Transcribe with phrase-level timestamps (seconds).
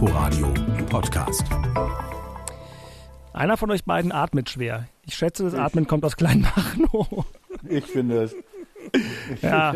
[0.00, 0.46] Inforadio
[0.88, 1.42] Podcast.
[3.32, 4.86] Einer von euch beiden atmet schwer.
[5.04, 7.26] Ich schätze, das Atmen kommt aus Kleinmachnow.
[7.68, 8.36] Ich finde es.
[9.34, 9.74] Ich, Ja.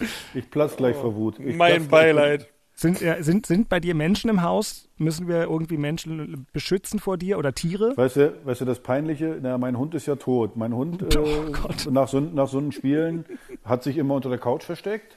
[0.00, 1.38] ich, ich platz gleich vor Wut.
[1.38, 2.48] Ich Mein Beileid.
[2.74, 4.88] Sind, äh, sind, sind bei dir Menschen im Haus?
[4.96, 7.96] Müssen wir irgendwie Menschen beschützen vor dir oder Tiere?
[7.96, 10.56] Weißt du, weißt du, das Peinliche, na, mein Hund ist ja tot.
[10.56, 11.86] Mein Hund äh, Oh Gott.
[11.92, 13.24] nach, so, nach so einen Spielen
[13.64, 15.16] hat sich immer unter der Couch versteckt.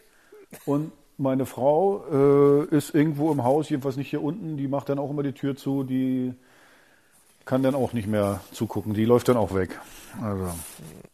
[0.65, 4.99] Und meine Frau äh, ist irgendwo im Haus, jedenfalls nicht hier unten, die macht dann
[4.99, 6.33] auch immer die Tür zu, die
[7.45, 9.79] kann dann auch nicht mehr zugucken, die läuft dann auch weg.
[10.21, 10.47] Also,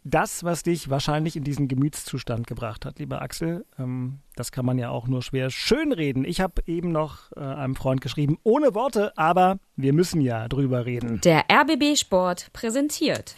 [0.03, 4.77] Das, was dich wahrscheinlich in diesen Gemütszustand gebracht hat, lieber Axel, ähm, das kann man
[4.77, 6.25] ja auch nur schwer schönreden.
[6.25, 10.85] Ich habe eben noch äh, einem Freund geschrieben, ohne Worte, aber wir müssen ja drüber
[10.85, 11.19] reden.
[11.21, 13.35] Der RBB Sport präsentiert.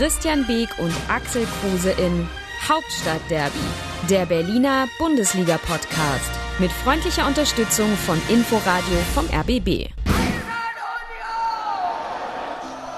[0.00, 2.26] Christian Beek und Axel Kruse in
[2.66, 3.58] Hauptstadtderby,
[4.08, 6.30] der Berliner Bundesliga-Podcast.
[6.58, 9.90] Mit freundlicher Unterstützung von Inforadio vom RBB.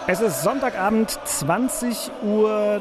[0.06, 2.80] Es ist Sonntagabend, 20.10 Uhr.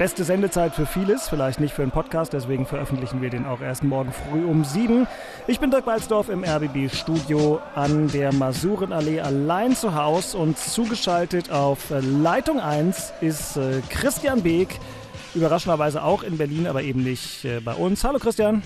[0.00, 3.84] Beste Sendezeit für vieles, vielleicht nicht für einen Podcast, deswegen veröffentlichen wir den auch erst
[3.84, 5.06] morgen früh um sieben.
[5.46, 11.92] Ich bin Dirk Walzdorf im RBB-Studio an der Masurenallee allein zu Haus und zugeschaltet auf
[12.00, 14.70] Leitung 1 ist äh, Christian Beek.
[15.34, 18.02] Überraschenderweise auch in Berlin, aber eben nicht äh, bei uns.
[18.02, 18.62] Hallo Christian.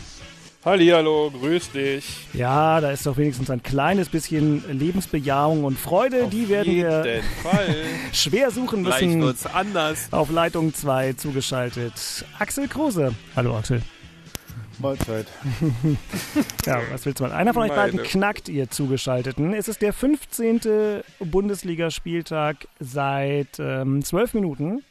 [0.65, 2.27] Hallihallo, grüß dich.
[2.33, 6.29] Ja, da ist doch wenigstens ein kleines bisschen Lebensbejahung und Freude.
[6.29, 7.23] Die werden wir
[8.13, 9.21] schwer suchen müssen.
[9.21, 10.09] wird's anders.
[10.11, 12.25] Auf Leitung 2 zugeschaltet.
[12.39, 13.15] Axel Kruse.
[13.37, 13.83] Hallo Axel.
[14.79, 15.27] Mahlzeit.
[16.67, 17.33] Ja, was willst du mal?
[17.33, 19.53] Einer von euch beiden knackt ihr Zugeschalteten.
[19.53, 21.03] Es ist der 15.
[21.21, 24.83] Bundesligaspieltag seit ähm, 12 Minuten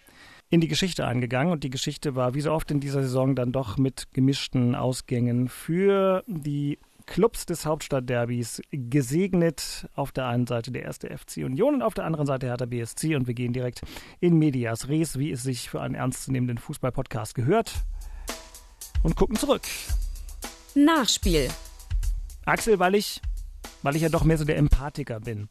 [0.53, 3.51] in die Geschichte eingegangen und die Geschichte war wie so oft in dieser Saison dann
[3.51, 9.89] doch mit gemischten Ausgängen für die Clubs des Hauptstadtderbys gesegnet.
[9.95, 13.15] Auf der einen Seite der erste FC Union und auf der anderen Seite Hertha BSC
[13.15, 13.81] und wir gehen direkt
[14.19, 17.73] in Medias Res, wie es sich für einen ernstzunehmenden Fußball-Podcast gehört
[19.01, 19.63] und gucken zurück.
[20.75, 21.49] Nachspiel.
[22.45, 23.21] Axel, weil ich,
[23.81, 25.47] weil ich ja doch mehr so der Empathiker bin.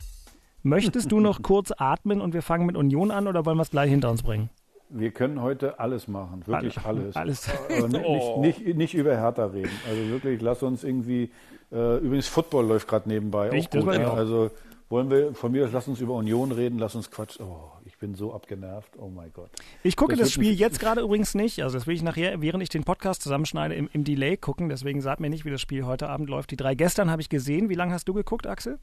[0.62, 3.70] Möchtest du noch kurz atmen und wir fangen mit Union an oder wollen wir es
[3.70, 4.48] gleich hinter uns bringen?
[4.94, 7.16] Wir können heute alles machen, wirklich alles.
[7.16, 7.48] Alles.
[7.68, 8.40] Aber nicht, Oh.
[8.40, 9.70] nicht, nicht, nicht über Hertha reden.
[9.88, 11.30] Also wirklich, lass uns irgendwie.
[11.72, 13.48] Äh, übrigens, Football läuft gerade nebenbei.
[13.48, 13.74] Echt?
[13.76, 14.14] Auch gut, auch.
[14.14, 14.50] Also
[14.90, 17.40] wollen wir von mir aus, lass uns über Union reden, lass uns Quatsch.
[17.40, 18.92] Oh, ich bin so abgenervt.
[18.98, 19.48] Oh mein Gott.
[19.82, 21.62] Ich gucke Das das, Spiel jetzt gerade übrigens nicht.
[21.62, 24.68] Also das will ich nachher, während ich den Podcast zusammenschneide, im, im Delay gucken.
[24.68, 26.50] Deswegen sagt mir nicht, wie das Spiel heute Abend läuft.
[26.50, 27.70] Die drei gestern habe ich gesehen.
[27.70, 28.78] Wie lange hast du geguckt, Axel?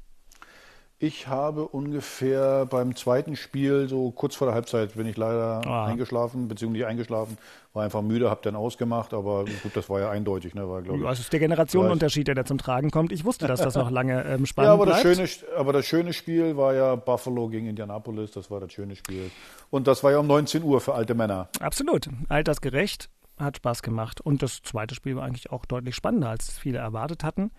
[1.02, 5.86] Ich habe ungefähr beim zweiten Spiel, so kurz vor der Halbzeit, bin ich leider Ah.
[5.86, 7.38] eingeschlafen, beziehungsweise nicht eingeschlafen,
[7.74, 11.00] war einfach müde, habe dann ausgemacht, aber gut, das war ja eindeutig, ne, war, glaube
[11.02, 11.10] ich.
[11.10, 13.14] Es ist der Generationenunterschied, der da zum Tragen kommt.
[13.14, 15.30] Ich wusste, dass das noch lange ähm, spannend Ja, aber das, bleibt.
[15.30, 19.31] schöne, aber das schöne Spiel war ja Buffalo gegen Indianapolis, das war das schöne Spiel.
[19.70, 21.48] Und das war ja um 19 Uhr für alte Männer.
[21.62, 22.10] Absolut.
[22.28, 23.10] Altersgerecht.
[23.38, 24.20] Hat Spaß gemacht.
[24.20, 27.52] Und das zweite Spiel war eigentlich auch deutlich spannender, als viele erwartet hatten.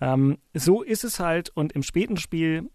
[0.00, 1.50] Ähm, so ist es halt.
[1.52, 2.70] Und im späten Spiel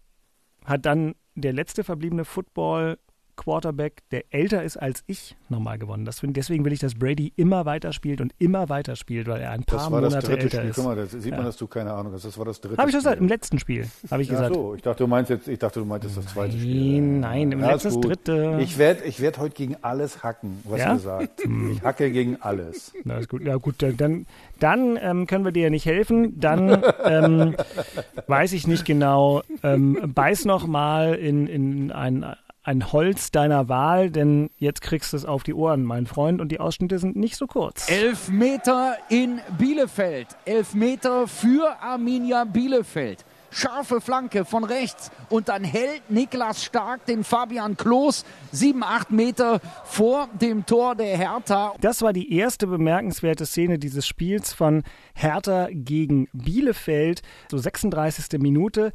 [0.64, 2.98] hat dann der letzte verbliebene Football
[3.42, 6.04] Quarterback, der älter ist als ich, nochmal gewonnen.
[6.04, 9.50] Das deswegen will ich, dass Brady immer weiter spielt und immer weiter spielt, weil er
[9.50, 10.70] ein paar Das war das Monate dritte älter Spiel.
[10.70, 10.76] ist.
[10.76, 11.46] Guck mal, das sieht man, Ja.
[11.46, 12.24] dass du keine Ahnung hast.
[12.24, 14.54] Das war das dritte Habe ich gesagt, im letzten Spiel, habe ich Ach gesagt.
[14.54, 17.00] so, ich dachte, du meinst jetzt, ich dachte, du meintest das zweite Spiel.
[17.00, 18.58] Nein, nein, im Ja, letzten ist dritte.
[18.60, 20.92] Ich werde ich werd heute gegen alles hacken, was Ja?
[20.94, 21.42] ihr sagt.
[21.72, 22.92] Ich hacke gegen alles.
[23.04, 23.42] Na, ist gut.
[23.42, 24.26] Ja, gut, dann,
[24.60, 26.38] dann ähm, können wir dir ja nicht helfen.
[26.38, 27.56] Dann ähm,
[28.26, 29.42] weiß ich nicht genau.
[29.62, 32.24] Ähm, beiß noch mal in, in ein,
[32.62, 36.50] ein Holz deiner Wahl, denn jetzt kriegst du es auf die Ohren, mein Freund, und
[36.50, 37.90] die Ausschnitte sind nicht so kurz.
[37.90, 40.28] Elf Meter in Bielefeld.
[40.44, 43.24] Elf Meter für Arminia Bielefeld.
[43.50, 49.60] Scharfe Flanke von rechts und dann hält Niklas Stark den Fabian Klos sieben, acht Meter
[49.84, 51.74] vor dem Tor der Hertha.
[51.80, 54.82] Das war die erste bemerkenswerte Szene dieses Spiels von
[55.14, 57.20] Hertha gegen Bielefeld,
[57.50, 58.40] so 36.
[58.40, 58.92] Minute.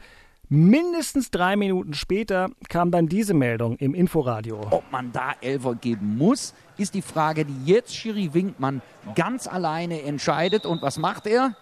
[0.50, 4.62] Mindestens drei Minuten später kam dann diese Meldung im Inforadio.
[4.70, 8.82] Ob man da Elfer geben muss, ist die Frage, die jetzt Schiri Winkmann
[9.14, 10.66] ganz alleine entscheidet.
[10.66, 11.54] Und was macht er?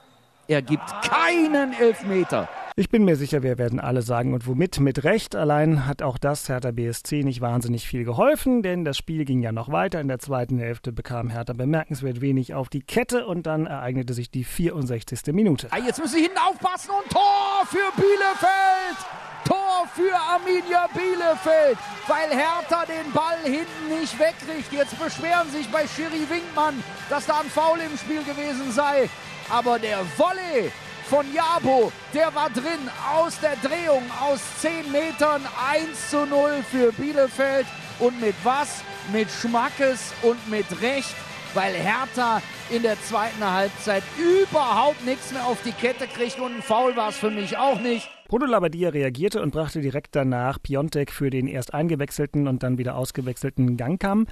[0.48, 2.48] Er gibt keinen Elfmeter.
[2.78, 5.34] Ich bin mir sicher, wir werden alle sagen und womit mit Recht.
[5.34, 9.54] Allein hat auch das Hertha BSC nicht wahnsinnig viel geholfen, denn das Spiel ging ja
[9.54, 10.02] noch weiter.
[10.02, 14.30] In der zweiten Hälfte bekam Hertha bemerkenswert wenig auf die Kette und dann ereignete sich
[14.30, 15.34] die 64.
[15.34, 15.70] Minute.
[15.72, 18.98] Ah, jetzt müssen Sie hinten aufpassen und Tor für Bielefeld.
[19.46, 21.78] Tor für Arminia Bielefeld,
[22.10, 24.74] weil Hertha den Ball hinten nicht wegkriegt.
[24.74, 29.10] Jetzt beschweren sich bei Schiri Winkmann, dass da ein Foul im Spiel gewesen sei.
[29.50, 30.74] Aber der Volley
[31.06, 35.42] von Jabo, der war drin aus der Drehung aus 10 Metern
[35.72, 37.68] 1 zu 0 für Bielefeld.
[38.00, 38.84] Und mit was?
[39.14, 41.16] Mit Schmackes und mit Recht,
[41.54, 42.42] weil Hertha
[42.72, 47.10] in der zweiten Halbzeit überhaupt nichts mehr auf die Kette kriegt und ein Foul war
[47.10, 48.10] es für mich auch nicht.
[48.28, 52.96] Bruno Labbadia reagierte und brachte direkt danach Piontek für den erst eingewechselten und dann wieder
[52.96, 54.26] ausgewechselten Gangkam.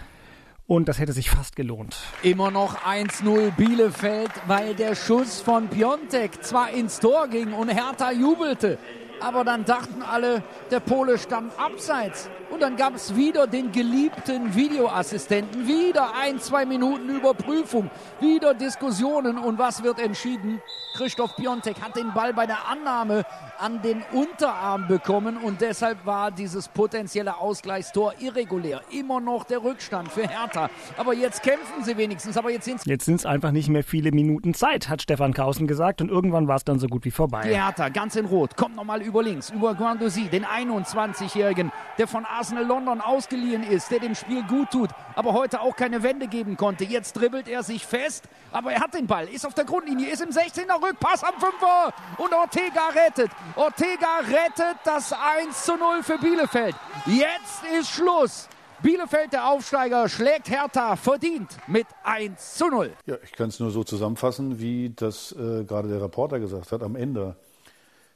[0.66, 1.98] Und das hätte sich fast gelohnt.
[2.22, 8.12] Immer noch 1-0 Bielefeld, weil der Schuss von Piontek zwar ins Tor ging und Hertha
[8.12, 8.78] jubelte,
[9.20, 12.30] aber dann dachten alle, der Pole stand abseits.
[12.54, 17.90] Und dann gab es wieder den geliebten Videoassistenten, wieder ein, zwei Minuten Überprüfung,
[18.20, 19.40] wieder Diskussionen.
[19.40, 20.62] Und was wird entschieden?
[20.96, 23.26] Christoph Piontek hat den Ball bei der Annahme
[23.58, 28.82] an den Unterarm bekommen und deshalb war dieses potenzielle Ausgleichstor irregulär.
[28.92, 30.70] Immer noch der Rückstand für Hertha.
[30.98, 32.38] Aber jetzt kämpfen sie wenigstens.
[32.38, 35.34] Aber jetzt sind es Jetzt sind es einfach nicht mehr viele Minuten Zeit, hat Stefan
[35.34, 36.02] Kausen gesagt.
[36.02, 37.48] Und irgendwann war es dann so gut wie vorbei.
[37.48, 42.26] Die Hertha, ganz in Rot, kommt nochmal über links, über Guendouzi, den 21-Jährigen, der von
[42.26, 46.58] Arsenal London ausgeliehen ist, der dem Spiel gut tut, aber heute auch keine Wende geben
[46.58, 46.84] konnte.
[46.84, 50.22] Jetzt dribbelt er sich fest, aber er hat den Ball, ist auf der Grundlinie, ist
[50.22, 53.32] im 16er Rückpass am 5er und Ortega rettet.
[53.56, 56.76] Ortega rettet das 1 zu 0 für Bielefeld.
[57.06, 58.48] Jetzt ist Schluss.
[58.84, 62.92] Bielefeld, der Aufsteiger, schlägt Hertha verdient mit 1 zu 0.
[63.06, 66.84] Ja, ich kann es nur so zusammenfassen, wie das äh, gerade der Reporter gesagt hat
[66.84, 67.38] am Ende.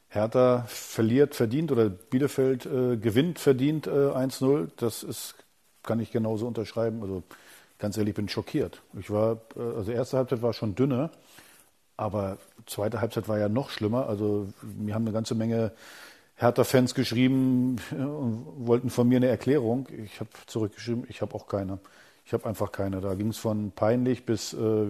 [0.08, 4.68] Hertha verliert verdient oder Bielefeld äh, gewinnt verdient äh, 1-0.
[4.76, 5.34] Das ist,
[5.82, 7.02] kann ich genauso unterschreiben.
[7.02, 7.22] Also
[7.78, 8.80] ganz ehrlich, ich bin schockiert.
[8.98, 11.10] Ich war, äh, also erste Halbzeit war schon dünner,
[11.96, 14.08] aber zweite Halbzeit war ja noch schlimmer.
[14.08, 15.72] Also mir haben eine ganze Menge
[16.36, 19.88] Hertha-Fans geschrieben und wollten von mir eine Erklärung.
[20.04, 21.80] Ich habe zurückgeschrieben, ich habe auch keine.
[22.24, 23.00] Ich habe einfach keine.
[23.00, 24.86] Da ging es von peinlich bis äh,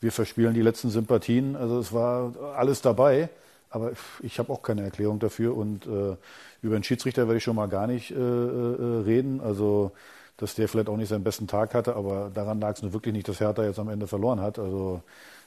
[0.00, 1.56] wir verspielen die letzten Sympathien.
[1.56, 3.30] Also es war alles dabei.
[3.74, 3.90] Aber
[4.22, 6.16] ich habe auch keine Erklärung dafür und äh,
[6.62, 9.40] über den Schiedsrichter werde ich schon mal gar nicht äh, äh, reden.
[9.40, 9.90] Also,
[10.36, 13.12] dass der vielleicht auch nicht seinen besten Tag hatte, aber daran lag es nur wirklich
[13.14, 14.58] nicht, dass Hertha jetzt am Ende verloren hat.
[14.58, 15.00] Also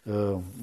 [0.06, 0.12] äh,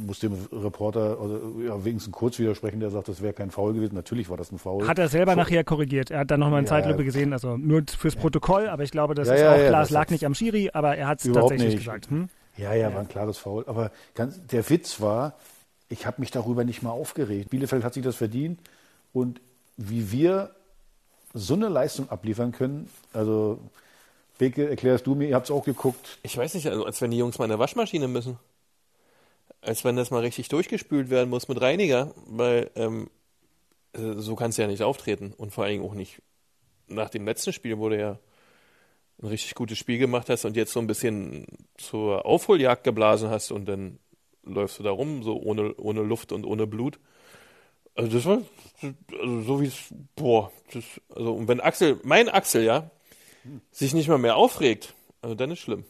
[0.07, 3.95] muss dem Reporter also, ja, wenigstens kurz widersprechen, der sagt, das wäre kein Foul gewesen.
[3.95, 4.87] Natürlich war das ein Foul.
[4.89, 6.11] Hat er selber nachher korrigiert.
[6.11, 6.71] Er hat dann nochmal in Ja.
[6.71, 9.91] Zeitlupe gesehen, also nur fürs Protokoll, aber ich glaube, das Ja, ist auch klar, es
[9.91, 11.79] lag nicht am Schiri, aber er hat es tatsächlich nicht.
[11.79, 12.09] gesagt.
[12.11, 12.29] Hm?
[12.57, 13.65] Ja, ja, war ein klares Foul.
[13.67, 15.35] Aber ganz, der Witz war,
[15.95, 17.51] ich habe mich darüber nicht mal aufgeregt.
[17.51, 18.61] Bielefeld hat sich das verdient
[19.13, 19.41] und
[19.77, 20.55] wie wir
[21.33, 23.61] so eine Leistung abliefern können, also
[24.39, 26.19] Beke, erklärst du mir, ihr habt es auch geguckt.
[26.25, 28.39] Ich weiß nicht, also als wenn die Jungs mal in eine Waschmaschine müssen.
[29.61, 33.09] Als wenn das mal richtig durchgespült werden muss mit Reiniger, weil ähm,
[33.93, 35.33] äh, so kannst du ja nicht auftreten.
[35.37, 36.21] Und vor allen Dingen auch nicht
[36.89, 38.19] nach dem letzten Spiel, wo du ja
[39.23, 41.47] ein richtig gutes Spiel gemacht hast und jetzt so ein bisschen
[41.77, 44.01] zur Aufholjagd geblasen hast und dann
[44.45, 46.99] läufst du da rum, so ohne, ohne Luft und ohne Blut.
[47.95, 48.43] Also das war
[49.21, 52.91] also so wie es, boah, das, also und wenn Axel, mein Axel, ja,
[53.71, 55.85] sich nicht mal mehr aufregt, also dann ist schlimm.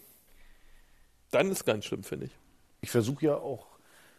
[1.30, 2.32] Dann ist ganz schlimm, finde ich.
[2.82, 3.66] Ich versuche ja auch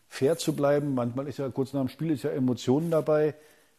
[0.08, 0.96] fair zu bleiben.
[0.96, 3.36] Manchmal ist ja kurz nach dem Spiel ist ja Emotionen dabei.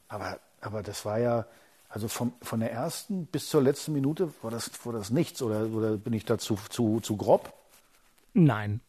[0.08, 1.46] Aber, aber das war ja,
[1.88, 5.42] also vom, von der ersten bis zur letzten Minute war das, war das nichts.
[5.42, 7.52] Oder, oder bin ich da zu, zu, zu grob?
[8.32, 8.80] Nein.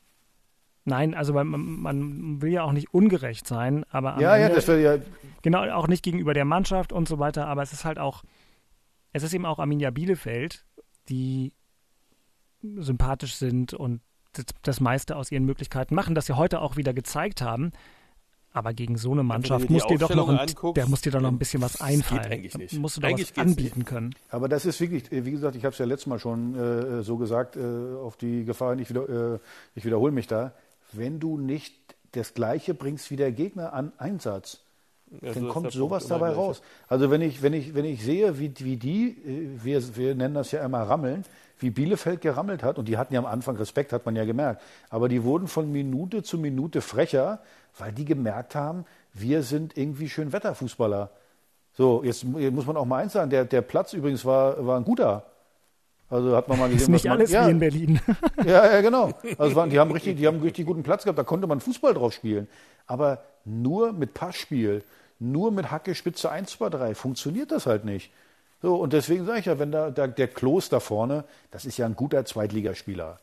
[0.88, 4.56] Nein, also man, man will ja auch nicht ungerecht sein, aber am Ja, ja, Ende,
[4.56, 5.04] das wäre ja,
[5.42, 8.24] genau auch nicht gegenüber der Mannschaft und so weiter, aber es ist halt auch,
[9.12, 10.66] es ist eben auch Arminia Bielefeld,
[11.10, 11.52] die
[12.78, 14.00] sympathisch sind und
[14.32, 17.74] das, das meiste aus ihren Möglichkeiten machen, das sie heute auch wieder gezeigt haben.
[18.54, 21.02] Aber gegen so eine Mannschaft dir muss die dir doch noch ein, anguckst, der muss
[21.02, 22.22] dir doch noch ein bisschen was einfallen.
[22.22, 22.80] geht eigentlich nicht.
[22.80, 24.16] Musst du doch Eigentlich was anbieten können.
[24.30, 27.18] Aber das ist wirklich, wie gesagt, ich habe es ja letztes Mal schon äh, so
[27.18, 27.60] gesagt, äh,
[28.02, 29.40] auf die Gefahr, ich, wieder, äh,
[29.76, 30.54] ich wiederhole mich da.
[30.92, 31.76] Wenn du nicht
[32.12, 34.60] das Gleiche bringst wie der Gegner an Einsatz,
[35.22, 36.62] Ja, dann kommt sowas dabei raus.
[36.88, 40.34] Also wenn ich, wenn ich, wenn ich sehe, wie, wie die, äh, wir, wir nennen
[40.34, 41.24] das ja immer Rammeln,
[41.60, 44.62] wie Bielefeld gerammelt hat, und die hatten ja am Anfang Respekt, hat man ja gemerkt,
[44.90, 47.40] aber die wurden von Minute zu Minute frecher,
[47.78, 51.10] weil die gemerkt haben, wir sind irgendwie schön Wetterfußballer.
[51.74, 54.78] So, jetzt, jetzt muss man auch mal eins sagen, der, der Platz übrigens war, war
[54.78, 55.26] ein guter.
[56.10, 58.00] Also hat man mal gesehen, Ist nicht was man, alles ja, wie in Berlin.
[58.46, 59.12] ja, ja, genau.
[59.38, 61.60] Also waren, die, haben richtig, die haben einen richtig guten Platz gehabt, da konnte man
[61.60, 62.48] Fußball drauf spielen.
[62.86, 64.84] Aber nur mit Passspiel,
[65.20, 68.12] nur mit Hacke, Spitze 1, 2, 3 funktioniert das halt nicht.
[68.62, 71.78] So, und deswegen sage ich ja, wenn da, da der Klos da vorne, das ist
[71.78, 73.20] ja ein guter Zweitligaspieler.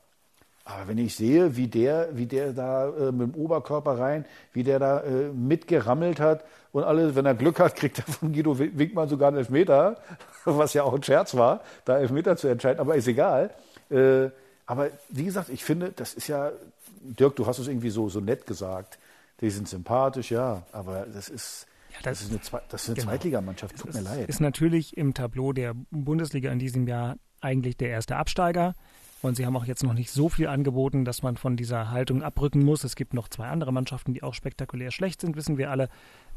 [0.64, 4.62] Aber wenn ich sehe, wie der, wie der da äh, mit dem Oberkörper rein, wie
[4.62, 8.58] der da äh, mitgerammelt hat und alles, wenn er Glück hat, kriegt er von Guido
[8.58, 9.98] Winkmann sogar einen Elfmeter,
[10.58, 13.50] was ja auch ein Scherz war, da Elfmeter zu entscheiden, aber ist egal.
[13.90, 14.28] Äh,
[14.66, 16.52] aber wie gesagt, ich finde, das ist ja,
[17.00, 18.98] Dirk, du hast es irgendwie so, so nett gesagt.
[19.40, 22.96] Die sind sympathisch, ja, aber das ist, Ja, das, ist eine, Zwe das ist eine
[22.96, 23.08] genau.
[23.08, 24.28] Zweitligamannschaft, tut mir leid.
[24.28, 28.74] Ist natürlich im Tableau der Bundesliga in diesem Jahr eigentlich der erste Absteiger.
[29.22, 32.22] Und sie haben auch jetzt noch nicht so viel angeboten, dass man von dieser Haltung
[32.22, 32.84] abrücken muss.
[32.84, 35.88] Es gibt noch zwei andere Mannschaften, die auch spektakulär schlecht sind, wissen wir alle.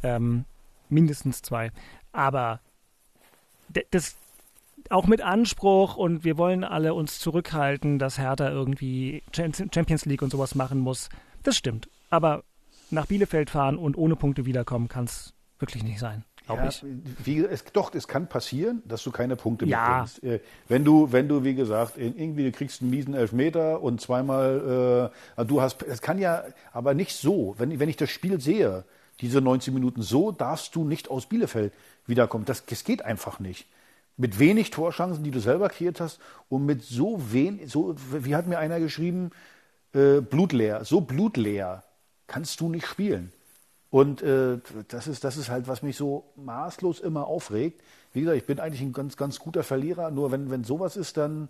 [0.03, 0.45] Ähm,
[0.89, 1.71] mindestens zwei.
[2.13, 2.61] Aber
[3.91, 4.15] das
[4.89, 10.31] auch mit Anspruch und wir wollen alle uns zurückhalten, dass Hertha irgendwie Champions League und
[10.31, 11.09] sowas machen muss.
[11.43, 11.89] Das stimmt.
[12.09, 12.43] Aber
[12.89, 16.85] nach Bielefeld fahren und ohne Punkte wiederkommen kann es wirklich nicht sein, Ja, ich.
[17.23, 20.05] Wie, es, doch, es kann passieren, dass du keine Punkte Ja.
[20.05, 20.23] mitbringst.
[20.23, 25.11] Äh, wenn du, wenn du, wie gesagt, irgendwie du kriegst einen miesen Elfmeter und zweimal,
[25.37, 27.55] äh, du hast, es kann ja, aber nicht so.
[27.57, 28.85] Wenn, wenn ich das Spiel sehe,
[29.19, 31.73] diese 90 Minuten, so darfst du nicht aus Bielefeld
[32.07, 32.45] wiederkommen.
[32.45, 33.67] Das, das geht einfach nicht.
[34.17, 38.47] Mit wenig Torchancen, die du selber kreiert hast und mit so wenig, so, wie hat
[38.47, 39.31] mir einer geschrieben,
[39.93, 41.83] äh, blutleer, so blutleer
[42.25, 43.31] kannst du nicht spielen.
[43.89, 44.59] Und äh,
[44.89, 47.81] das, ist, das ist halt, was mich so maßlos immer aufregt.
[48.11, 51.17] Wie gesagt, ich bin eigentlich ein ganz, ganz guter Verlierer, nur wenn, wenn sowas ist,
[51.17, 51.49] dann,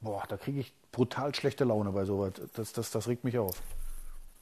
[0.00, 2.32] boah, da kriege ich brutal schlechte Laune bei sowas.
[2.54, 3.62] Das, das, das regt mich auf.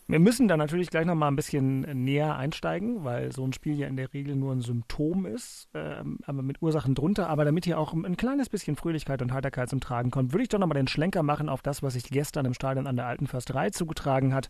[0.09, 3.77] Wir müssen da natürlich gleich noch mal ein bisschen näher einsteigen, weil so ein Spiel
[3.77, 7.29] ja in der Regel nur ein Symptom ist, ähm, aber mit Ursachen drunter.
[7.29, 10.49] Aber damit hier auch ein kleines bisschen Fröhlichkeit und Heiterkeit zum Tragen kommt, würde ich
[10.49, 13.07] doch noch mal den Schlenker machen auf das, was sich gestern im Stadion an der
[13.07, 14.49] Alten Försterei zugetragen hat.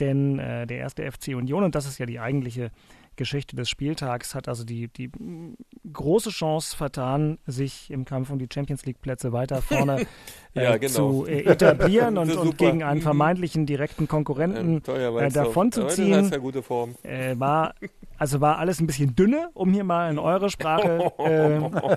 [0.00, 2.70] Denn äh, der erste FC Union, und das ist ja die eigentliche
[3.16, 5.56] Geschichte des Spieltags, hat also die, die mm,
[5.90, 10.04] große Chance vertan, sich im Kampf um die Champions League-Plätze weiter vorne
[10.54, 11.22] äh, Ja, genau.
[11.22, 13.04] zu äh, etablieren und, und gegen einen Mhm.
[13.04, 15.46] vermeintlichen direkten Konkurrenten Ähm, teuer äh, Weißdorf.
[15.46, 16.24] davon zu Aber Das ziehen.
[16.26, 16.94] ist ja gute Form.
[17.02, 17.74] Äh, war,
[18.18, 21.10] also war alles ein bisschen dünne, um hier mal in eure Sprache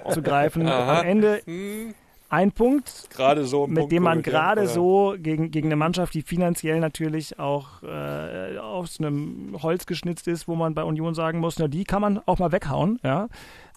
[0.07, 0.67] äh, zu greifen.
[0.67, 0.99] Aha.
[1.01, 1.93] Am Ende Hm,
[2.29, 6.21] ein Punkt, gerade so mit Punkt dem man gerade so gegen, gegen eine Mannschaft, die
[6.21, 11.57] finanziell natürlich auch äh, aus einem Holz geschnitzt ist, wo man bei Union sagen muss,
[11.59, 12.99] na die kann man auch mal weghauen.
[13.03, 13.27] Ja.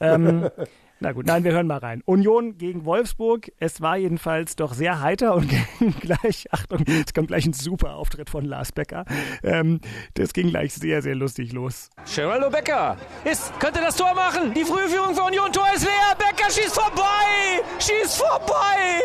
[0.00, 0.48] Ähm,
[1.02, 2.02] na gut, nein, wir hören mal rein.
[2.06, 3.52] Union gegen Wolfsburg.
[3.58, 7.96] Es war jedenfalls doch sehr heiter und ging gleich, Achtung, es kommt gleich ein super
[7.96, 9.04] Auftritt von Lars Becker.
[9.42, 9.80] Ähm,
[10.14, 11.90] das ging gleich sehr, sehr lustig los.
[12.14, 14.54] Geraldo Becker ist, könnte das Tor machen.
[14.54, 15.52] Die Frühführung für Union.
[15.52, 16.16] Tor ist leer.
[16.16, 17.62] Becker schießt vorbei.
[17.80, 19.02] Schießt vorbei.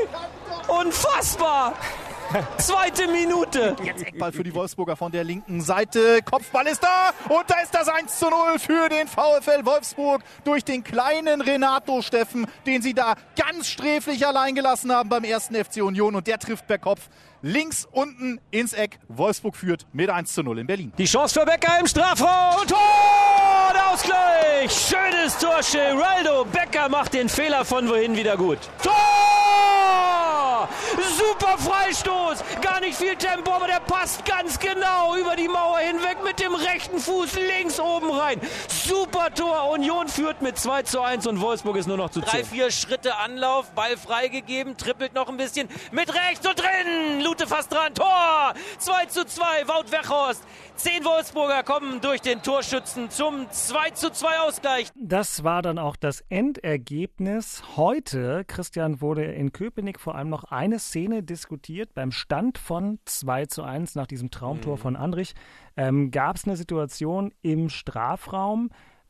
[0.67, 1.73] Unfassbar.
[2.57, 3.75] Zweite Minute.
[3.83, 6.21] Jetzt Eckball für die Wolfsburger von der linken Seite.
[6.23, 10.63] Kopfball ist da und da ist das 1 zu 0 für den VfL Wolfsburg durch
[10.65, 15.77] den kleinen Renato Steffen, den sie da ganz sträflich allein gelassen haben beim ersten FC
[15.81, 17.09] Union und der trifft per Kopf
[17.41, 18.99] links unten ins Eck.
[19.07, 20.93] Wolfsburg führt mit 1 zu 0 in Berlin.
[20.97, 22.61] Die Chance für Becker im Strafraum.
[22.61, 23.73] Und Tor!
[23.73, 24.71] Der Ausgleich.
[24.71, 25.59] Schönes Tor.
[25.71, 28.59] Geraldo Becker macht den Fehler von wohin wieder gut.
[28.83, 28.93] Tor!
[31.17, 32.43] Super Freistoß.
[32.61, 36.53] Gar nicht viel Tempo, aber der passt ganz genau über die Mauer hinweg mit dem
[36.53, 38.39] rechten Fuß links oben rein.
[38.67, 39.69] Super Tor.
[39.71, 42.29] Union führt mit 2 zu 1 und Wolfsburg ist nur noch zu 10.
[42.29, 47.21] Drei, vier Schritte Anlauf, Ball freigegeben, trippelt noch ein bisschen mit rechts und drin.
[47.27, 48.53] Lute fast dran, Tor!
[48.77, 50.41] 2 zu 2, Wout Weghorst.
[50.77, 54.87] Zehn Wolfsburger kommen durch den Torschützen zum 2 zu 2 Ausgleich.
[54.95, 57.63] Das war dann auch das Endergebnis.
[57.75, 61.93] Heute, Christian, wurde in Köpenick vor allem noch eine Szene diskutiert.
[61.93, 65.33] Beim Stand von 2 zu 1 nach diesem Traumtor von Andrich
[65.75, 68.69] ähm, gab es eine Situation im Strafraum,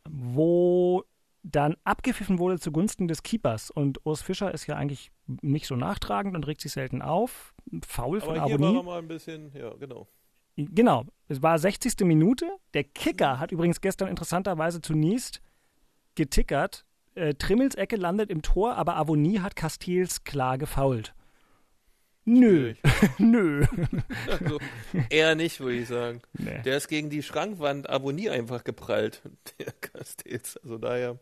[0.10, 1.04] wo
[1.44, 3.72] dann abgepfiffen wurde zugunsten des Keepers.
[3.72, 7.54] Und Urs Fischer ist ja eigentlich nicht so nachtragend und regt sich selten auf.
[7.86, 10.08] Faul von Aber hier war er mal ein bisschen, ja, genau.
[10.56, 12.00] Genau, es war 60.
[12.02, 12.48] Minute.
[12.74, 15.42] Der Kicker hat übrigens gestern interessanterweise zunächst
[16.16, 16.86] getickert.
[17.14, 21.14] Äh, Trimmels Ecke landet im Tor, aber Avonie hat Castils klar gefault.
[22.30, 22.74] Nö,
[23.18, 23.66] nö.
[24.30, 24.60] Also,
[25.10, 26.22] eher nicht, würde ich sagen.
[26.38, 26.62] Nee.
[26.66, 29.22] Der ist gegen die Schrankwand Abonnie einfach geprallt,
[29.60, 30.58] der Castells.
[30.62, 31.18] Also daher,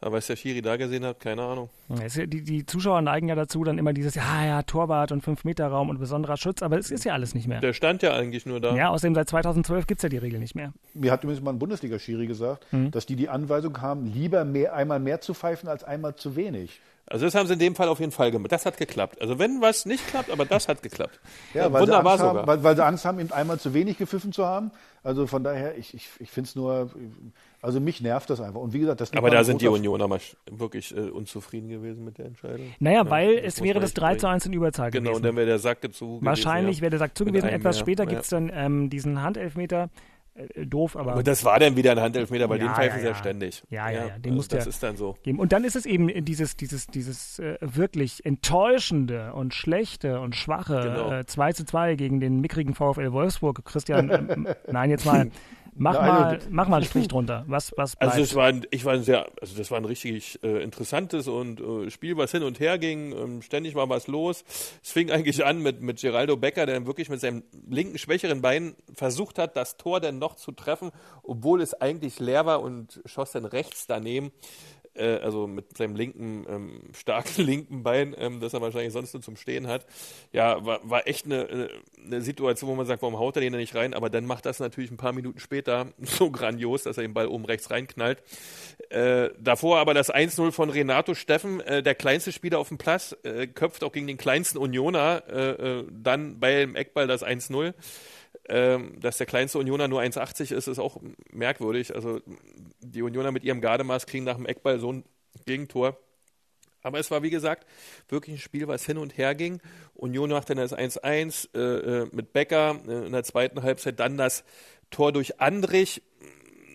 [0.00, 1.68] aber was der Schiri da gesehen hat, keine Ahnung.
[1.90, 5.90] Ja- Die, die Zuschauer neigen ja dazu, dann immer dieses, ja, ja, Torwart und 5-Meter-Raum
[5.90, 7.60] und besonderer Schutz, aber es ist ja alles nicht mehr.
[7.60, 8.74] Der stand ja eigentlich nur da.
[8.74, 10.72] Ja, außerdem seit 2012 gibt es ja die Regel nicht mehr.
[10.94, 12.90] Mir hat übrigens mal ein Bundesliga-Schiri gesagt, Mhm.
[12.92, 16.80] dass die die Anweisung haben, lieber mehr, einmal mehr zu pfeifen als einmal zu wenig.
[17.06, 18.50] Also das haben sie in dem Fall auf jeden Fall gemacht.
[18.50, 19.20] Das hat geklappt.
[19.20, 21.20] Also wenn was nicht klappt, aber das hat geklappt.
[21.52, 22.36] Ja, weil, sie wunderbar Angst sogar.
[22.42, 24.70] haben, weil, weil sie Angst haben, eben einmal zu wenig gepfiffen zu haben.
[25.02, 26.90] Also von daher, ich, ich, ich finde es nur,
[27.60, 28.60] also mich nervt das einfach.
[28.60, 30.20] Und wie gesagt, das aber da sind die Unioner mal
[30.50, 32.72] wirklich äh, unzufrieden gewesen mit der Entscheidung.
[32.80, 34.34] Naja, Ja, weil es wäre das echt 3 zu bringen.
[34.34, 35.16] 1 in Überzahl Genau, gewesen.
[35.16, 37.48] und dann wäre der Sack zu Wahrscheinlich gewesen, wäre der Sack zu gewesen.
[37.48, 38.08] Etwas mehr, später ja.
[38.08, 39.90] gibt es dann ähm, diesen Handelfmeter.
[40.34, 41.12] Äh, doof, aber.
[41.12, 43.62] Aber das war dann wieder ein Handelfmeter, weil Ja, den pfeifen ja, sie ja ständig.
[43.70, 45.16] Ja, ja, ja, den also muss Das ist dann so.
[45.22, 45.38] geben.
[45.38, 50.80] Und dann ist es eben dieses, dieses, dieses äh, wirklich enttäuschende und schlechte und schwache
[50.80, 51.12] Genau.
[51.12, 53.64] äh, 2 zu 2 gegen den mickrigen VfL Wolfsburg.
[53.64, 55.30] Christian, ähm, nein, jetzt mal,
[55.76, 57.44] mach Nein, mal, das- mach mal einen Strich drunter.
[57.46, 57.96] Was, was?
[58.00, 61.28] Also es war ein, ich war ein sehr, also das war ein richtig äh, interessantes
[61.28, 63.12] und äh, Spiel, was hin und her ging.
[63.12, 64.44] Ähm, ständig war was los.
[64.82, 68.74] Es fing eigentlich an mit mit Geraldo Becker, der wirklich mit seinem linken schwächeren Bein
[68.94, 70.90] versucht hat, das Tor dann noch zu treffen,
[71.22, 74.32] obwohl es eigentlich leer war und schoss dann rechts daneben.
[74.94, 79.22] Äh, also mit seinem linken, ähm, starken linken Bein, ähm, das er wahrscheinlich sonst nur
[79.22, 79.86] zum Stehen hat.
[80.32, 81.70] Ja, war, war echt eine,
[82.08, 83.94] eine- Situation, wo man sagt, warum haut er den da nicht rein?
[83.94, 87.26] Aber dann macht das natürlich ein paar Minuten später so grandios, dass er den Ball
[87.26, 88.22] oben rechts reinknallt.
[88.90, 93.16] Äh, davor aber das 1-0 von Renato Steffen, äh, der kleinste Spieler auf dem Platz,
[93.24, 97.74] äh, köpft auch gegen den kleinsten Unioner, äh, äh, dann bei dem Eckball das 1-0.
[98.48, 101.00] Ähm, dass der kleinste Unioner nur 1,80 ist, ist auch
[101.32, 101.94] merkwürdig.
[101.94, 102.20] Also
[102.80, 105.04] die Unioner mit ihrem Gardemaß kriegen nach dem Eckball so ein
[105.46, 105.98] Gegentor.
[106.82, 107.66] Aber es war, wie gesagt,
[108.08, 109.60] wirklich ein Spiel, was hin und her ging.
[109.94, 113.98] Union macht dann das 1-1 äh, äh, mit Becker äh, in der zweiten Halbzeit.
[113.98, 114.44] Dann das
[114.90, 116.02] Tor durch Andrich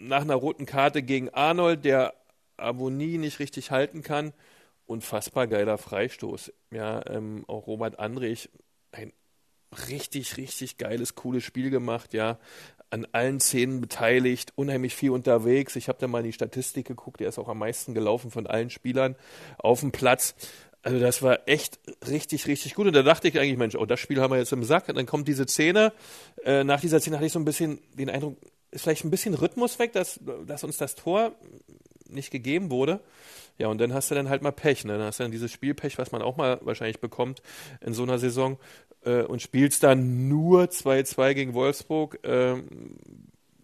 [0.01, 2.15] nach einer roten Karte gegen Arnold, der
[2.57, 4.33] Avonie nicht richtig halten kann.
[4.87, 6.51] Unfassbar geiler Freistoß.
[6.71, 8.49] Ja, ähm, auch Robert Andrich,
[8.91, 9.13] ein
[9.89, 12.39] richtig, richtig geiles, cooles Spiel gemacht, ja.
[12.91, 15.75] An allen Szenen beteiligt, unheimlich viel unterwegs.
[15.75, 18.47] Ich habe da mal in die Statistik geguckt, der ist auch am meisten gelaufen von
[18.47, 19.15] allen Spielern
[19.59, 20.33] auf dem Platz.
[20.81, 22.87] Also das war echt richtig, richtig gut.
[22.87, 24.89] Und da dachte ich eigentlich, Mensch, oh, das Spiel haben wir jetzt im Sack.
[24.89, 25.93] Und dann kommt diese Szene.
[26.43, 28.37] Äh, nach dieser Szene hatte ich so ein bisschen den Eindruck,
[28.71, 31.35] ist vielleicht ein bisschen Rhythmus weg, dass, dass uns das Tor
[32.07, 33.01] nicht gegeben wurde.
[33.59, 34.85] Ja, und dann hast du dann halt mal Pech.
[34.85, 34.93] Ne?
[34.97, 37.41] Dann hast du dann dieses Spielpech, was man auch mal wahrscheinlich bekommt
[37.81, 38.57] in so einer Saison
[39.03, 42.19] äh, und spielst dann nur 2-2 gegen Wolfsburg.
[42.23, 42.95] Ähm,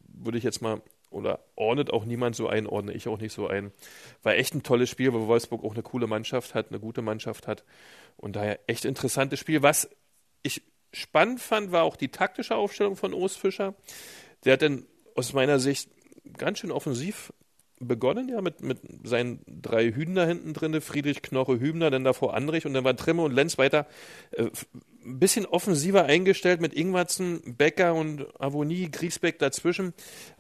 [0.07, 3.47] würde ich jetzt mal, oder ordnet auch niemand so ein, ordne ich auch nicht so
[3.47, 3.71] ein.
[4.21, 7.47] War echt ein tolles Spiel, weil Wolfsburg auch eine coole Mannschaft hat, eine gute Mannschaft
[7.47, 7.63] hat.
[8.17, 9.63] Und daher echt interessantes Spiel.
[9.63, 9.89] Was
[10.43, 10.61] ich
[10.91, 13.75] spannend fand, war auch die taktische Aufstellung von Urs Fischer.
[14.43, 15.89] Der hat dann aus meiner Sicht
[16.38, 17.31] ganz schön offensiv
[17.79, 22.65] begonnen, ja, mit, mit seinen drei Hübner hinten drin, Friedrich Knoche Hübner, dann davor Andrich
[22.65, 23.85] und dann war Trimme und Lenz weiter
[24.31, 24.49] äh,
[25.05, 29.93] ein bisschen offensiver eingestellt mit Ingwatzen, Becker und Avonie, Griesbeck dazwischen.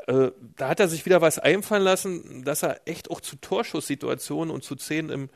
[0.07, 4.53] Äh, da hat er sich wieder was einfallen lassen, dass er echt auch zu Torschusssituationen
[4.53, 5.29] und zu Szenen im,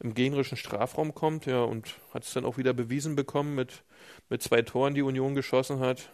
[0.00, 3.82] im gegnerischen Strafraum kommt, ja, und hat es dann auch wieder bewiesen bekommen mit,
[4.28, 6.10] mit zwei Toren, die Union geschossen hat.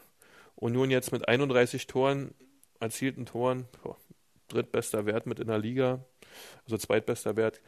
[0.54, 2.32] Union jetzt mit 31 Toren,
[2.80, 3.96] erzielten Toren, boah,
[4.52, 6.04] drittbester Wert mit in der Liga,
[6.64, 7.60] also zweitbester Wert,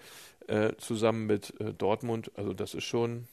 [0.47, 2.31] äh, zusammen mit äh, Dortmund.
[2.37, 3.27] Also das ist schon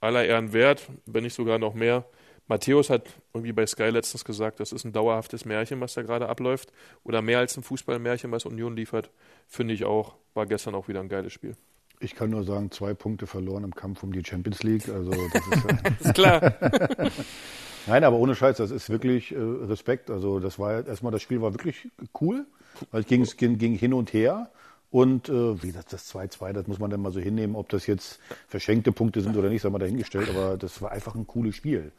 [0.00, 2.04] aller Ehren wert, wenn nicht sogar noch mehr.
[2.46, 6.28] Matthäus hat irgendwie bei Sky letztens gesagt, das ist ein dauerhaftes Märchen, was da gerade
[6.28, 6.72] abläuft.
[7.02, 9.10] Oder mehr als ein Fußballmärchen, was Union liefert.
[9.48, 10.16] Finde ich auch.
[10.34, 11.56] War gestern auch wieder ein geiles Spiel.
[12.00, 14.88] Ich kann nur sagen, zwei Punkte verloren im Kampf um die Champions League.
[14.90, 16.54] Also das ist, äh, Ist klar.
[17.86, 20.10] Nein, aber ohne Scheiß, das ist wirklich äh, Respekt.
[20.10, 21.88] Also das war erstmal, das Spiel war wirklich
[22.20, 22.46] cool,
[22.90, 24.50] weil es ging, ging, ging hin und her.
[24.90, 27.88] Und äh, wie gesagt, das 2-2, das muss man dann mal so hinnehmen, ob das
[27.88, 31.56] jetzt verschenkte Punkte sind oder nicht, sei mal dahingestellt, aber das war einfach ein cooles
[31.56, 31.90] Spiel.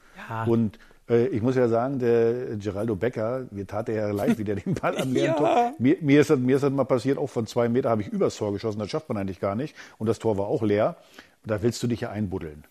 [0.47, 4.43] Und äh, ich muss ja sagen, der Geraldo Becker, mir tat er ja leid, wie
[4.43, 5.73] der den Ball am leeren Tor.
[5.77, 8.07] Mir, mir, ist das, mir ist das mal passiert, auch von zwei Meter habe ich
[8.07, 9.75] übers Tor geschossen, das schafft man eigentlich gar nicht.
[9.97, 10.95] Und das Tor war auch leer.
[11.45, 12.63] Da willst du dich ja einbuddeln.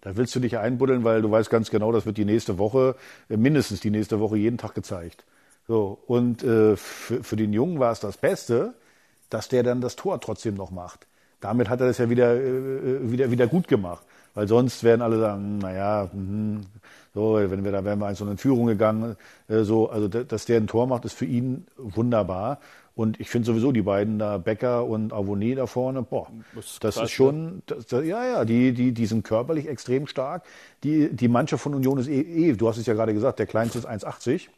[0.00, 2.58] Da willst du dich ja einbuddeln, weil du weißt ganz genau, das wird die nächste
[2.58, 2.96] Woche,
[3.28, 5.24] äh, mindestens die nächste Woche, jeden Tag gezeigt.
[5.72, 8.74] So, und äh, für, für den Jungen war es das Beste,
[9.30, 11.06] dass der dann das Tor trotzdem noch macht.
[11.40, 14.04] Damit hat er das ja wieder, äh, wieder, wieder gut gemacht.
[14.34, 16.60] Weil sonst werden alle sagen, naja, mhm,
[17.14, 19.16] so, wenn wir da wären wir in so eine Führung gegangen,
[19.48, 22.58] äh, so, also da- dass der ein Tor macht, ist für ihn wunderbar.
[22.94, 26.84] Und ich finde sowieso die beiden da, Becker und Avonie da vorne, boah, Das ist
[26.84, 30.42] das krass, ist schon, das, das, ja, ja, die, die, die sind körperlich extrem stark.
[30.84, 33.46] Die, die Mannschaft von Union ist eh, eh, du hast es ja gerade gesagt, der
[33.46, 34.48] kleinste ist 1,80.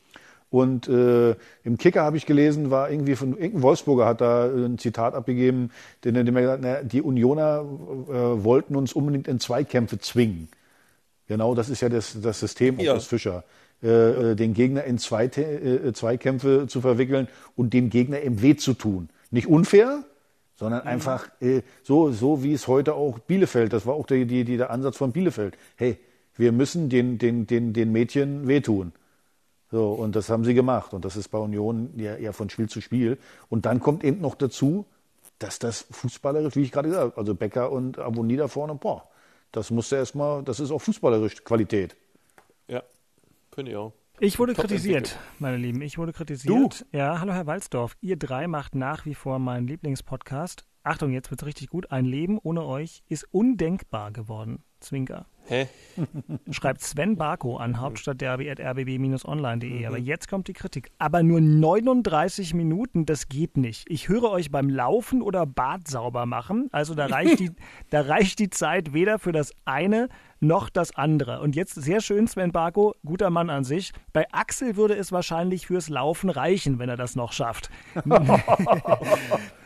[0.54, 4.66] Und äh, im Kicker habe ich gelesen, war irgendwie von irgendein Wolfsburger hat da äh,
[4.66, 5.72] ein Zitat abgegeben,
[6.04, 7.64] den, den er gesagt hat, na, die Unioner
[8.08, 10.46] äh, wollten uns unbedingt in Zweikämpfe zwingen.
[11.26, 12.94] Genau, das ist ja das, das System Ja.
[12.94, 13.42] aus Fischer.
[13.82, 18.54] Äh, äh, den Gegner in zwei, äh, Zweikämpfe zu verwickeln und dem Gegner im Weh
[18.54, 19.08] zu tun.
[19.32, 20.04] Nicht unfair,
[20.54, 24.44] sondern einfach äh, so, so wie es heute auch Bielefeld, das war auch die, die,
[24.44, 25.58] die, der Ansatz von Bielefeld.
[25.74, 25.98] Hey,
[26.36, 28.92] wir müssen den, den, den, den Mädchen wehtun.
[29.70, 30.94] So, und das haben sie gemacht.
[30.94, 33.18] Und das ist bei Union ja, ja von Spiel zu Spiel.
[33.48, 34.86] Und dann kommt eben noch dazu,
[35.38, 39.08] dass das fußballerisch, wie ich gerade gesagt habe, also Becker und Abonni da vorne, boah,
[39.52, 41.96] das musste erstmal, das ist auch fußballerisch Qualität.
[42.68, 42.82] Ja,
[43.52, 43.92] finde ich auch.
[44.20, 45.40] Ich wurde Top kritisiert, entwickelt.
[45.40, 45.82] meine Lieben.
[45.82, 46.86] Ich wurde kritisiert.
[46.92, 47.96] Ja, hallo Herr Walzdorf.
[48.00, 50.64] Ihr drei macht nach wie vor meinen Lieblingspodcast.
[50.84, 51.90] Achtung, jetzt wird's richtig gut.
[51.90, 54.62] Ein Leben ohne euch ist undenkbar geworden.
[54.78, 55.26] Zwinker.
[55.46, 55.68] Hä?
[56.50, 59.80] Schreibt Sven Barko an hauptstadtderby.rbb-online.de.
[59.80, 59.86] Mhm.
[59.86, 60.90] Aber jetzt kommt die Kritik.
[60.98, 63.86] Aber nur 39 Minuten, das geht nicht.
[63.88, 66.68] Ich höre euch beim Laufen oder Bad sauber machen.
[66.72, 67.52] Also da reicht die,
[67.90, 70.08] da reicht die Zeit weder für das eine
[70.40, 71.40] noch das andere.
[71.40, 73.92] Und jetzt sehr schön, Sven Barko, guter Mann an sich.
[74.12, 77.70] Bei Axel würde es wahrscheinlich fürs Laufen reichen, wenn er das noch schafft.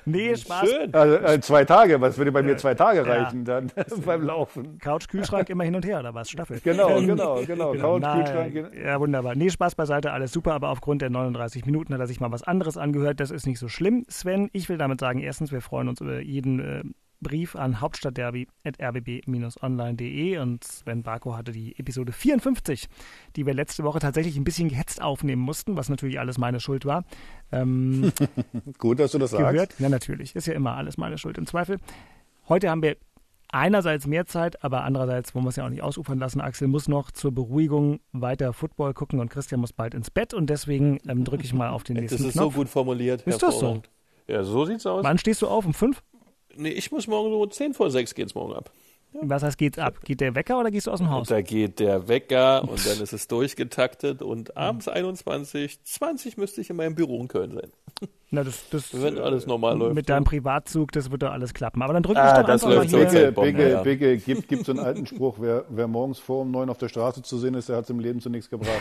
[0.05, 0.69] nee, Spaß.
[0.69, 0.95] Schön.
[0.95, 3.73] Also, äh, zwei Tage, was würde bei mir zwei Tage reichen dann
[4.07, 4.79] beim Laufen?
[4.79, 6.31] Couch, Kühlschrank immer hin und her, oder was?
[6.31, 6.61] Staffel.
[6.63, 7.75] Genau, genau, genau.
[7.75, 8.69] Couch, Nein, genau.
[8.71, 9.35] Ja, wunderbar.
[9.35, 12.43] Nee, Spaß beiseite, alles super, aber aufgrund der 39 Minuten hat er sich mal was
[12.43, 13.21] anderes angehört.
[13.21, 14.05] Das ist nicht so schlimm.
[14.09, 16.83] Sven, ich will damit sagen, erstens, wir freuen uns über jeden äh,
[17.21, 22.89] Brief an hauptstadtderby.rbb-online.de und Sven Barko hatte die Episode 54,
[23.35, 26.87] die wir letzte Woche tatsächlich ein bisschen gehetzt aufnehmen mussten, was natürlich alles meine Schuld
[26.87, 27.03] war.
[27.51, 28.13] Ähm,
[28.79, 29.53] Gut, dass du das sagst.
[29.53, 29.75] gehört.
[29.81, 30.37] Ja, natürlich.
[30.37, 31.79] Ist ja immer alles meine Schuld im Zweifel.
[32.49, 32.97] Heute haben wir
[33.51, 36.41] einerseits mehr Zeit, aber andererseits wollen wir es ja auch nicht ausufern lassen.
[36.41, 40.49] Axel muss noch zur Beruhigung weiter Football gucken und Christian muss bald ins Bett und
[40.51, 42.55] deswegen ähm, drücke ich mal auf den Das nächsten ist so Knopf.
[42.55, 43.23] gut formuliert.
[43.23, 43.83] Ist das so?
[44.27, 45.05] Ja, so sieht's aus.
[45.05, 45.65] Wann stehst du auf?
[45.65, 46.03] Um fünf?
[46.57, 48.71] Nee, ich muss morgen so 10 vor 6 geht's morgen ab.
[49.23, 50.01] Was heißt, geht's ab?
[50.05, 51.21] Geht der Wecker oder gehst du aus dem Haus?
[51.21, 56.61] Und da geht der Wecker und dann ist es durchgetaktet und abends 21, 20 müsste
[56.61, 57.71] ich in meinem Büro in Köln sein.
[58.31, 59.95] Na, das, das, Wenn alles normal läuft.
[59.95, 61.81] mit deinem Privatzug, das wird doch alles klappen.
[61.81, 63.07] Aber dann drück mich Ah, doch das einfach mal hier.
[63.07, 63.83] Bigge, Bigge, ja.
[63.83, 66.89] Bigge, gibt, gibt so einen alten Spruch, wer, wer morgens vor um neun auf der
[66.89, 68.71] Straße zu sehen ist, der hat es im Leben zu nichts gebracht.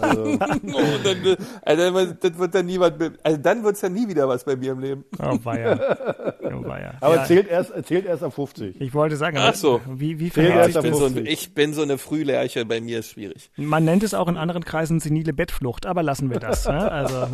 [0.00, 4.44] Also, Oh, dann, also, das wird dann niemand, also dann wird's ja nie wieder was
[4.44, 5.04] bei mir im Leben.
[5.20, 5.78] Oh, weia.
[6.50, 6.94] Oh, weia.
[7.02, 8.80] aber Ja, zählt, erst, zählt erst ab 50.
[8.80, 9.80] ich wollte sagen, Ach so.
[9.86, 11.32] wie, wie erst ab Ich bin, so ein, 50.
[11.32, 13.50] ich bin so eine Frühlerche, bei mir ist schwierig.
[13.56, 16.66] Man nennt es auch in anderen Kreisen senile Bettflucht, aber lassen wir das.
[16.66, 17.26] Also,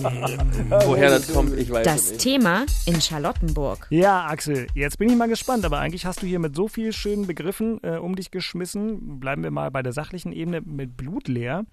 [0.87, 2.21] Woher das kommt, ich weiß Das nicht.
[2.23, 3.87] Thema in Charlottenburg.
[3.91, 6.93] ja, Axel, jetzt bin ich mal gespannt, aber eigentlich hast du hier mit so vielen
[6.93, 9.21] schönen Begriffen äh, um dich geschmissen.
[9.21, 11.65] Bleiben wir mal bei der sachlichen Ebene mit Blut leer.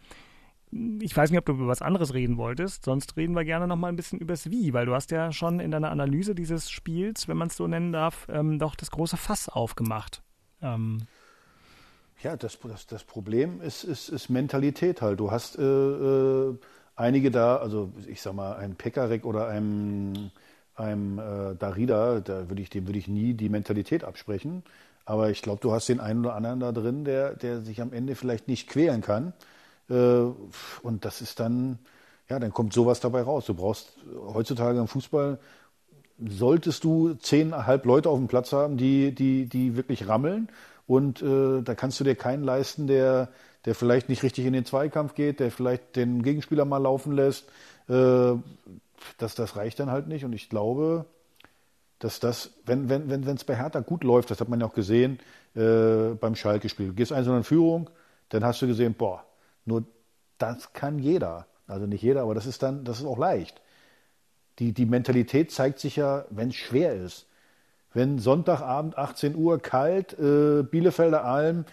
[1.01, 3.75] Ich weiß nicht, ob du über was anderes reden wolltest, sonst reden wir gerne noch
[3.75, 7.27] mal ein bisschen übers Wie, weil du hast ja schon in deiner Analyse dieses Spiels,
[7.27, 10.21] wenn man es so nennen darf, ähm, doch das große Fass aufgemacht.
[10.61, 10.99] Ähm,
[12.23, 15.19] Ja, das, das, das Problem ist, ist, ist Mentalität halt.
[15.19, 16.55] Du hast äh, äh,
[16.95, 20.31] einige da, also ich sag mal, ein Pekarek oder einem,
[20.75, 24.63] einem äh, Darida, da würde ich, dem würde ich nie die Mentalität absprechen.
[25.05, 27.91] Aber ich glaube, du hast den einen oder anderen da drin, der, der sich am
[27.93, 29.33] Ende vielleicht nicht quälen kann.
[29.89, 29.93] Äh,
[30.83, 31.79] und das ist dann,
[32.29, 33.45] ja, dann kommt sowas dabei raus.
[33.45, 33.97] Du brauchst
[34.33, 35.39] heutzutage im Fußball
[36.27, 40.49] solltest du zehnhalb Leute auf dem Platz haben, die, die, die wirklich rammeln.
[40.87, 43.29] Und äh, da kannst du dir keinen leisten, der,
[43.65, 47.47] der vielleicht nicht richtig in den Zweikampf geht, der vielleicht den Gegenspieler mal laufen lässt.
[47.87, 48.33] Äh,
[49.17, 50.25] das, das reicht dann halt nicht.
[50.25, 51.05] Und ich glaube,
[51.99, 54.65] dass das, wenn wenn wenn wenn, es bei Hertha gut läuft, das hat man ja
[54.65, 55.19] auch gesehen
[55.55, 56.87] äh, beim Schalke-Spiel.
[56.87, 57.89] Du gehst 1 in Führung,
[58.29, 59.23] dann hast du gesehen, boah,
[59.65, 59.83] nur
[60.37, 61.45] das kann jeder.
[61.67, 63.61] Also nicht jeder, aber das ist dann, das ist auch leicht.
[64.59, 67.27] Die, die Mentalität zeigt sich ja, wenn es schwer ist.
[67.93, 71.65] Wenn Sonntagabend 18 Uhr kalt, äh, Bielefelder Alm,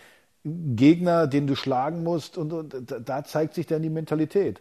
[0.45, 4.61] Gegner, den du schlagen musst, und, und da- zeigt sich dann die Mentalität.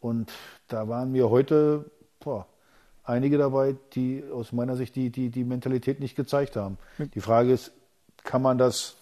[0.00, 0.32] Und
[0.68, 1.90] da waren mir heute
[2.20, 2.46] boah,
[3.04, 6.76] einige dabei, die aus meiner Sicht die, die, die Mentalität nicht gezeigt haben.
[7.14, 7.72] Die Frage ist,
[8.24, 8.96] kann man das,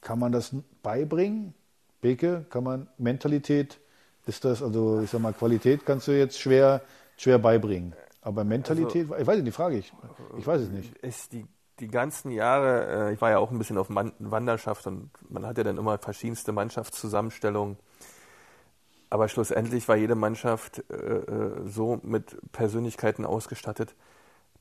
[0.00, 1.54] kann man das beibringen?
[2.00, 3.78] Beke, kann man Mentalität,
[4.26, 6.82] ist das, also ich sag mal, Qualität kannst du jetzt schwer,
[7.16, 7.94] schwer beibringen.
[8.20, 9.92] Aber Mentalität, ich weiß nicht, die frage ich.
[10.38, 10.94] Ich weiß es nicht.
[10.98, 11.46] ist die,
[11.80, 15.58] die ganzen Jahre, äh, ich war ja auch ein bisschen auf Wanderschaft und man hat
[15.58, 17.76] ja dann immer verschiedenste Mannschaftszusammenstellungen.
[19.10, 23.94] Aber schlussendlich war jede Mannschaft äh, äh, so mit Persönlichkeiten ausgestattet,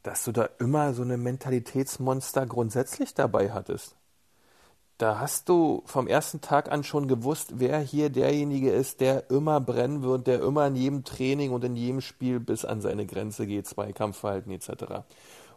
[0.04, 3.96] dass du da immer so eine Mentalitätsmonster grundsätzlich dabei hattest.
[5.00, 9.60] Da hast du vom ersten Tag an schon gewusst, wer hier derjenige ist, der immer
[9.60, 13.48] brennen wird, der immer in jedem Training und in jedem Spiel bis an seine Grenze
[13.48, 15.04] geht, Zweikampfverhalten etc.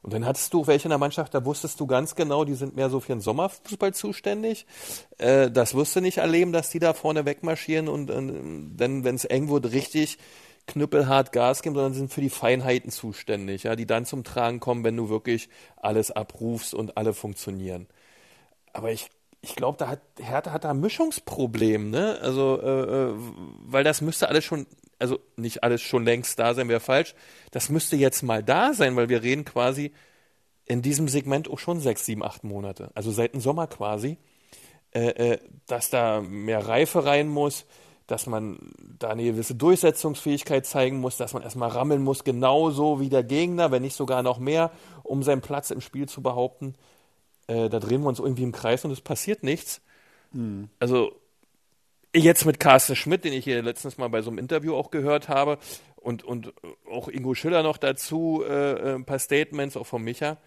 [0.07, 2.77] Und dann hattest du welche in der Mannschaft, da wusstest du ganz genau, die sind
[2.77, 4.65] mehr so für den Sommerfußball zuständig.
[5.19, 9.17] Äh, das wirst du nicht erleben, dass die da vorne wegmarschieren und äh, dann, wenn
[9.17, 10.19] es eng wird, richtig
[10.69, 14.85] knüppelhart Gas geben, sondern sind für die Feinheiten zuständig, ja, die dann zum Tragen kommen,
[14.85, 17.89] wenn du wirklich alles abrufst und alle funktionieren.
[18.73, 19.09] Aber ich,
[19.41, 22.21] ich glaube, da hat Hertha hat da ein Mischungsproblem, ne?
[22.23, 23.15] Also, äh, äh,
[23.65, 27.15] weil das müsste alles schon, also nicht alles schon längst da sein, wäre falsch.
[27.51, 29.93] Das müsste jetzt mal da sein, weil wir reden quasi
[30.65, 32.91] in diesem Segment auch schon sechs, sieben, acht Monate.
[32.95, 34.19] Also seit dem Sommer quasi,
[34.93, 37.67] äh, äh, dass da mehr Reife rein muss
[38.07, 38.59] dass man
[38.99, 43.71] da eine gewisse Durchsetzungsfähigkeit zeigen muss, dass man erstmal rammeln muss, genauso wie der Gegner,
[43.71, 44.71] wenn nicht sogar noch mehr,
[45.03, 46.75] um seinen Platz im Spiel zu behaupten.
[47.49, 49.81] Äh, da drehen wir uns irgendwie im Kreis und es passiert nichts.
[50.33, 50.69] Mhm.
[50.79, 51.13] Also
[52.23, 55.29] jetzt mit Carsten Schmidt, den ich hier letztens mal bei so einem Interview auch gehört
[55.29, 55.59] habe,
[55.97, 56.53] und, und
[56.89, 60.39] auch Ingo Schiller noch dazu, äh, ein paar Statements auch von Micha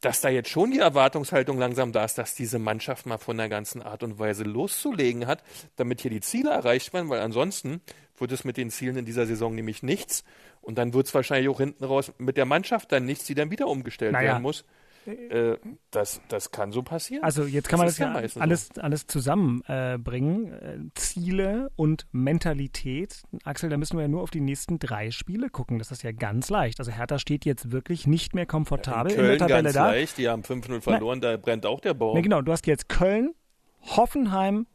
[0.00, 3.48] dass da jetzt schon die Erwartungshaltung langsam da ist, dass diese Mannschaft mal von der
[3.48, 5.42] ganzen Art und Weise loszulegen hat,
[5.76, 7.80] damit hier die Ziele erreicht werden, weil ansonsten
[8.18, 10.24] wird es mit den Zielen in dieser Saison nämlich nichts.
[10.60, 13.50] Und dann wird es wahrscheinlich auch hinten raus mit der Mannschaft dann nichts, die dann
[13.50, 14.32] wieder umgestellt naja.
[14.32, 14.64] werden muss.
[15.06, 15.58] Äh,
[15.90, 17.22] das, das kann so passieren.
[17.24, 18.80] Also jetzt kann das man das ja alles, so.
[18.80, 20.52] alles zusammenbringen.
[20.52, 23.22] Äh, Ziele und Mentalität.
[23.44, 25.78] Axel, da müssen wir ja nur auf die nächsten drei Spiele gucken.
[25.78, 26.78] Das ist ja ganz leicht.
[26.78, 29.74] Also Hertha steht jetzt wirklich nicht mehr komfortabel ja, in, Köln in der Tabelle ganz
[29.74, 29.86] da.
[29.90, 30.18] leicht.
[30.18, 32.16] Die haben 5-0 verloren, Na, da brennt auch der Baum.
[32.16, 33.34] Nee, genau, du hast jetzt Köln,
[33.82, 34.66] Hoffenheim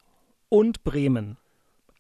[0.50, 1.38] und Bremen.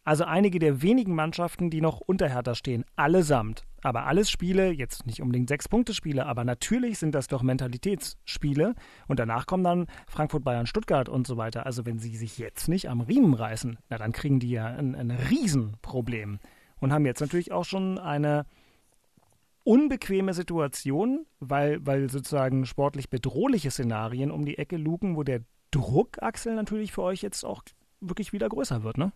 [0.03, 3.63] Also einige der wenigen Mannschaften, die noch unter Hertha stehen, allesamt.
[3.83, 8.75] Aber alles Spiele, jetzt nicht unbedingt Sechs-Punkte-Spiele, aber natürlich sind das doch Mentalitätsspiele.
[9.07, 11.65] Und danach kommen dann Frankfurt, Bayern, Stuttgart und so weiter.
[11.65, 14.95] Also wenn sie sich jetzt nicht am Riemen reißen, na dann kriegen die ja ein,
[14.95, 16.39] ein Riesenproblem.
[16.79, 18.45] Und haben jetzt natürlich auch schon eine
[19.63, 25.41] unbequeme Situation, weil, weil sozusagen sportlich bedrohliche Szenarien um die Ecke luken, wo der
[25.71, 27.63] Druckachsel natürlich für euch jetzt auch
[27.99, 29.11] wirklich wieder größer wird, ne?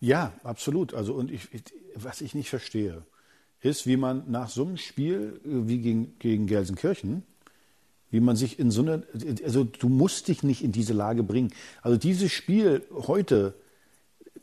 [0.00, 0.94] Ja, absolut.
[0.94, 1.48] Also und ich,
[1.94, 3.04] was ich nicht verstehe,
[3.62, 7.22] ist, wie man nach so einem Spiel äh, wie gegen, gegen Gelsenkirchen,
[8.10, 9.02] wie man sich in so eine,
[9.44, 11.52] also du musst dich nicht in diese Lage bringen.
[11.82, 13.54] Also dieses Spiel heute,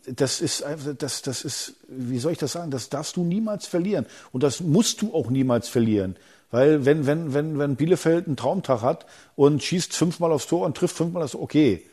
[0.06, 0.63] das ist,
[0.99, 4.06] das, das ist, wie soll ich das sagen, das darfst du niemals verlieren.
[4.32, 6.15] Und das musst du auch niemals verlieren.
[6.49, 10.77] Weil wenn, wenn, wenn, wenn Bielefeld einen Traumtag hat und schießt fünfmal aufs Tor und
[10.77, 11.84] trifft fünfmal das, okay.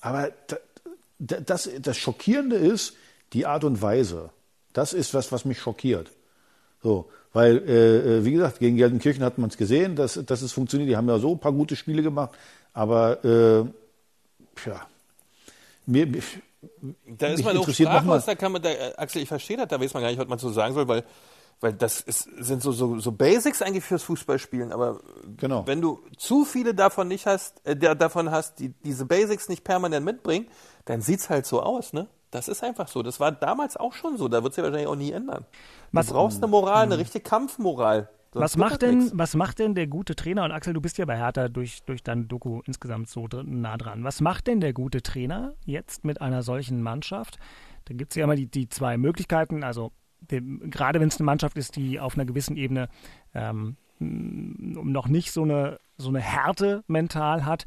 [0.00, 0.30] Aber
[1.18, 2.94] das, das Schockierende ist
[3.34, 4.30] die Art und Weise.
[4.72, 6.10] Das ist was, was mich schockiert.
[6.82, 10.52] So, weil, äh, äh, wie gesagt, gegen Gelsenkirchen hat man es gesehen, dass, dass es
[10.52, 10.88] funktioniert.
[10.90, 12.30] Die haben ja so ein paar gute Spiele gemacht,
[12.72, 13.58] aber äh,
[14.66, 14.86] ja,
[15.86, 16.08] mir,
[17.06, 19.94] da ist man auch sprachlos, da kann man, da, Axel, ich verstehe das, da weiß
[19.94, 21.04] man gar nicht, was man so sagen soll, weil,
[21.60, 25.00] weil das ist, sind so, so, so Basics eigentlich fürs Fußballspielen, aber
[25.36, 25.66] genau.
[25.66, 30.04] wenn du zu viele davon nicht hast, äh, davon hast, die diese Basics nicht permanent
[30.04, 30.46] mitbringen,
[30.84, 32.08] dann sieht's halt so aus, ne?
[32.30, 33.02] Das ist einfach so.
[33.02, 34.28] Das war damals auch schon so.
[34.28, 35.44] Da wird es ja wahrscheinlich auch nie ändern.
[35.90, 37.00] Du was, brauchst eine Moral, eine hm.
[37.00, 38.08] richtige Kampfmoral.
[38.32, 41.16] was macht, denn, was macht denn der gute Trainer, und Axel, du bist ja bei
[41.16, 45.54] Hertha durch, durch dein Doku insgesamt so nah dran, was macht denn der gute Trainer
[45.64, 47.38] jetzt mit einer solchen Mannschaft?
[47.86, 51.24] Da gibt es ja immer die, die zwei Möglichkeiten, also dem, gerade wenn es eine
[51.24, 52.88] Mannschaft ist, die auf einer gewissen Ebene
[53.34, 57.66] ähm, noch nicht so eine, so eine Härte mental hat,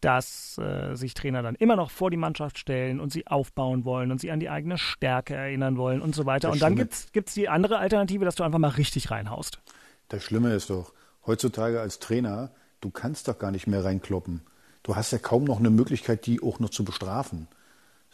[0.00, 4.10] dass äh, sich Trainer dann immer noch vor die Mannschaft stellen und sie aufbauen wollen
[4.10, 6.48] und sie an die eigene Stärke erinnern wollen und so weiter.
[6.48, 9.60] Das und dann gibt es die andere Alternative, dass du einfach mal richtig reinhaust.
[10.08, 10.92] Das Schlimme ist doch,
[11.26, 14.42] heutzutage als Trainer, du kannst doch gar nicht mehr reinkloppen.
[14.82, 17.48] Du hast ja kaum noch eine Möglichkeit, die auch noch zu bestrafen.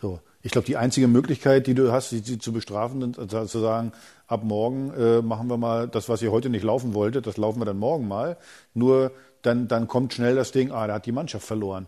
[0.01, 3.61] So, ich glaube, die einzige Möglichkeit, die du hast, sie zu bestrafen, ist also zu
[3.61, 3.93] sagen,
[4.27, 7.61] ab morgen äh, machen wir mal das, was ihr heute nicht laufen wolltet, das laufen
[7.61, 8.37] wir dann morgen mal.
[8.75, 9.13] Nur
[9.47, 11.87] dann, dann kommt schnell das Ding, ah, da hat die Mannschaft verloren.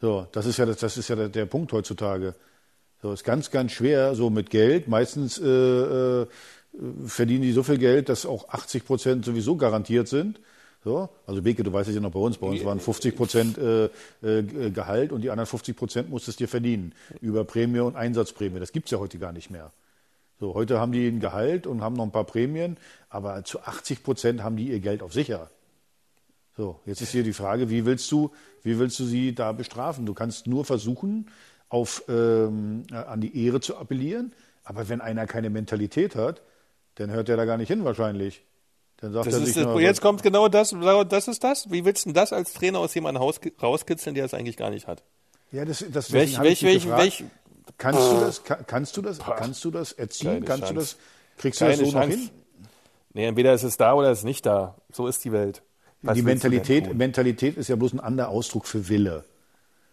[0.00, 2.34] So, das ist ja, das, das ist ja der, der Punkt heutzutage.
[3.02, 4.88] So, ist ganz, ganz schwer, so mit Geld.
[4.88, 6.26] Meistens äh, äh,
[7.06, 10.40] verdienen die so viel Geld, dass auch 80 Prozent sowieso garantiert sind.
[10.84, 12.38] So, also Beke, du weißt es ja noch bei uns.
[12.38, 13.86] Bei uns waren 50 Prozent äh,
[14.22, 16.94] äh, Gehalt und die anderen 50 Prozent musstest du dir verdienen.
[17.20, 18.60] Über Prämie und Einsatzprämie.
[18.60, 19.72] Das gibt's ja heute gar nicht mehr.
[20.38, 22.76] So, heute haben die ein Gehalt und haben noch ein paar Prämien,
[23.08, 25.50] aber zu 80 Prozent haben die ihr Geld auf sicher.
[26.56, 28.30] So, jetzt ist hier die Frage, wie willst du,
[28.62, 30.06] wie willst du sie da bestrafen?
[30.06, 31.30] Du kannst nur versuchen,
[31.68, 34.32] auf, ähm, an die Ehre zu appellieren,
[34.64, 36.42] aber wenn einer keine Mentalität hat,
[36.94, 38.42] dann hört er da gar nicht hin wahrscheinlich.
[38.98, 40.74] Dann sagt das er sich nur, jetzt kommt genau das,
[41.08, 41.70] das ist das.
[41.70, 43.22] Wie willst du das als Trainer aus jemandem
[43.60, 45.02] rauskitzeln, der es eigentlich gar nicht hat?
[45.52, 47.24] Ja, das, das welch, welch, welch, welch,
[47.76, 50.44] kannst du das, kannst du das, kannst du das erziehen?
[50.44, 50.74] Kannst Chance.
[50.74, 50.96] du das,
[51.36, 52.08] kriegst Keine du das so Chance.
[52.08, 52.30] noch hin?
[53.12, 54.76] Nee, entweder ist es da oder ist es nicht da.
[54.90, 55.62] So ist die Welt.
[56.06, 59.24] Was die Mentalität, Mentalität ist ja bloß ein anderer Ausdruck für Wille.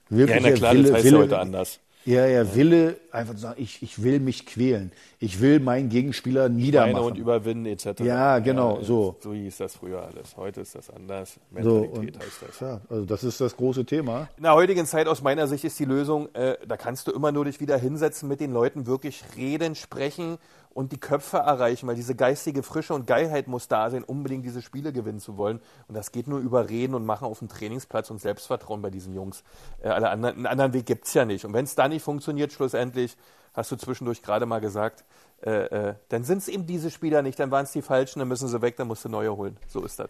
[0.10, 1.80] Wirklich ja, na klar, Wille, das heißt Wille, ja heute anders.
[2.06, 4.92] Ja, ja, Wille einfach zu sagen, ich, ich will mich quälen.
[5.20, 7.06] Ich will meinen Gegenspieler Meine niedermachen.
[7.06, 8.02] und überwinden etc.
[8.02, 9.16] Ja, genau, so.
[9.22, 10.36] So hieß das früher alles.
[10.36, 11.40] Heute ist das anders.
[11.62, 12.60] so, Mentalität und, heißt das.
[12.60, 14.28] ja, also das ist das große Thema.
[14.36, 17.32] In der heutigen Zeit aus meiner Sicht ist die Lösung, äh, da kannst du immer
[17.32, 20.38] nur dich wieder hinsetzen, mit den Leuten wirklich reden, sprechen
[20.74, 24.62] und die Köpfe erreichen, weil diese geistige Frische und Geilheit muss da sein, unbedingt diese
[24.62, 25.60] Spiele gewinnen zu wollen.
[25.88, 29.14] Und das geht nur über Reden und Machen auf dem Trainingsplatz und Selbstvertrauen bei diesen
[29.14, 29.44] Jungs.
[29.82, 31.46] Äh, alle anderen, einen anderen Weg gibt's ja nicht.
[31.46, 33.16] Und wenn es da nicht funktioniert, schlussendlich,
[33.54, 35.04] hast du zwischendurch gerade mal gesagt,
[35.46, 38.28] äh, äh, dann sind es eben diese Spieler nicht, dann waren es die falschen, dann
[38.28, 39.58] müssen sie weg, dann musst du neue holen.
[39.68, 40.10] So ist das.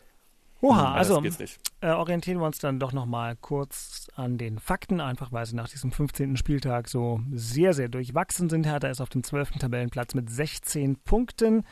[0.63, 1.45] Oha, Anders also
[1.81, 5.67] äh, orientieren wir uns dann doch nochmal kurz an den Fakten, einfach weil sie nach
[5.67, 6.37] diesem 15.
[6.37, 8.65] Spieltag so sehr, sehr durchwachsen sind.
[8.65, 9.59] Hertha ist auf dem 12.
[9.59, 11.65] Tabellenplatz mit 16 Punkten.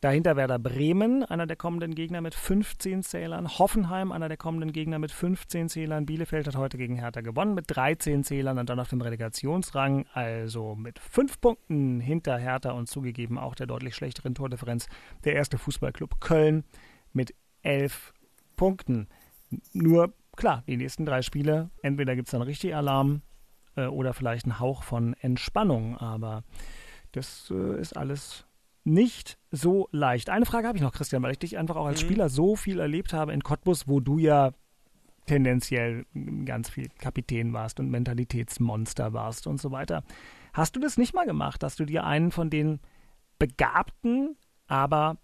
[0.00, 3.48] Dahinter Werder Bremen, einer der kommenden Gegner mit 15 Zählern.
[3.58, 6.06] Hoffenheim, einer der kommenden Gegner mit 15 Zählern.
[6.06, 10.76] Bielefeld hat heute gegen Hertha gewonnen mit 13 Zählern und dann auf dem Relegationsrang, also
[10.76, 14.86] mit 5 Punkten hinter Hertha und zugegeben auch der deutlich schlechteren Tordifferenz
[15.24, 16.62] der erste Fußballclub Köln
[17.12, 18.14] mit 11
[18.56, 19.08] Punkten.
[19.72, 23.22] Nur klar, die nächsten drei Spiele, entweder gibt es dann richtig Alarm
[23.76, 26.44] äh, oder vielleicht einen Hauch von Entspannung, aber
[27.12, 28.46] das äh, ist alles
[28.84, 30.28] nicht so leicht.
[30.28, 32.80] Eine Frage habe ich noch, Christian, weil ich dich einfach auch als Spieler so viel
[32.80, 34.52] erlebt habe in Cottbus, wo du ja
[35.26, 36.04] tendenziell
[36.44, 40.04] ganz viel Kapitän warst und Mentalitätsmonster warst und so weiter.
[40.52, 42.80] Hast du das nicht mal gemacht, dass du dir einen von den
[43.38, 45.16] begabten, aber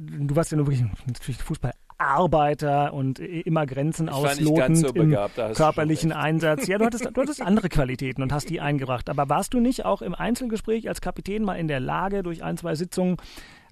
[0.00, 5.52] du warst ja nur wirklich natürlich Fußballarbeiter und immer Grenzen auslotend so im begabt, du
[5.54, 6.12] körperlichen.
[6.12, 6.66] Einsatz.
[6.66, 9.08] Ja, du hattest, du hattest andere Qualitäten und hast die eingebracht.
[9.08, 12.56] Aber warst du nicht auch im Einzelgespräch als Kapitän mal in der Lage, durch ein,
[12.56, 13.16] zwei Sitzungen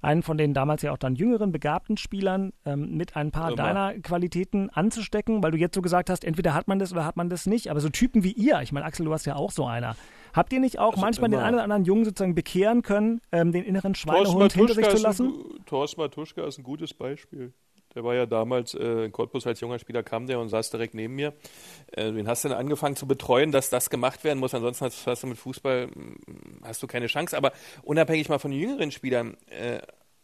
[0.03, 3.57] einen von den damals ja auch dann jüngeren, begabten Spielern ähm, mit ein paar Immer.
[3.57, 5.43] deiner Qualitäten anzustecken?
[5.43, 7.71] Weil du jetzt so gesagt hast, entweder hat man das oder hat man das nicht.
[7.71, 9.97] Aber so Typen wie ihr, ich meine, Axel, du warst ja auch so einer.
[10.37, 13.53] Habt ihr nicht auch Also manchmal den einen oder anderen Jungen sozusagen bekehren können, ähm,
[13.53, 15.33] den inneren Schweinehund hinter sich zu ein lassen?
[15.33, 17.53] gu- Thorsten Matuschka ist ein gutes Beispiel.
[17.95, 20.93] Der war ja damals äh, in Cottbus als junger Spieler, kam der und saß direkt
[20.95, 21.33] neben mir.
[21.93, 24.53] Äh, den hast du dann angefangen zu betreuen, dass das gemacht werden muss.
[24.53, 27.35] Ansonsten hast, hast du mit Fußball mm, hast du keine Chance.
[27.35, 29.79] Aber unabhängig mal von den jüngeren Spielern, äh,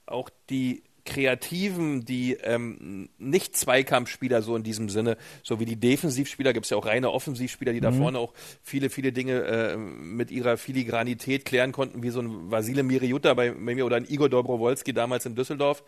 [0.04, 6.52] auch die Kreativen, die ähm, nicht Zweikampfspieler so in diesem Sinne, so wie die Defensivspieler,
[6.52, 10.30] gibt es ja auch reine Offensivspieler, die da vorne auch viele, viele Dinge äh, mit
[10.30, 14.28] ihrer Filigranität klären konnten, wie so ein Vasile Miriuta bei, bei mir oder ein Igor
[14.28, 15.82] Dobrowolski damals in Düsseldorf.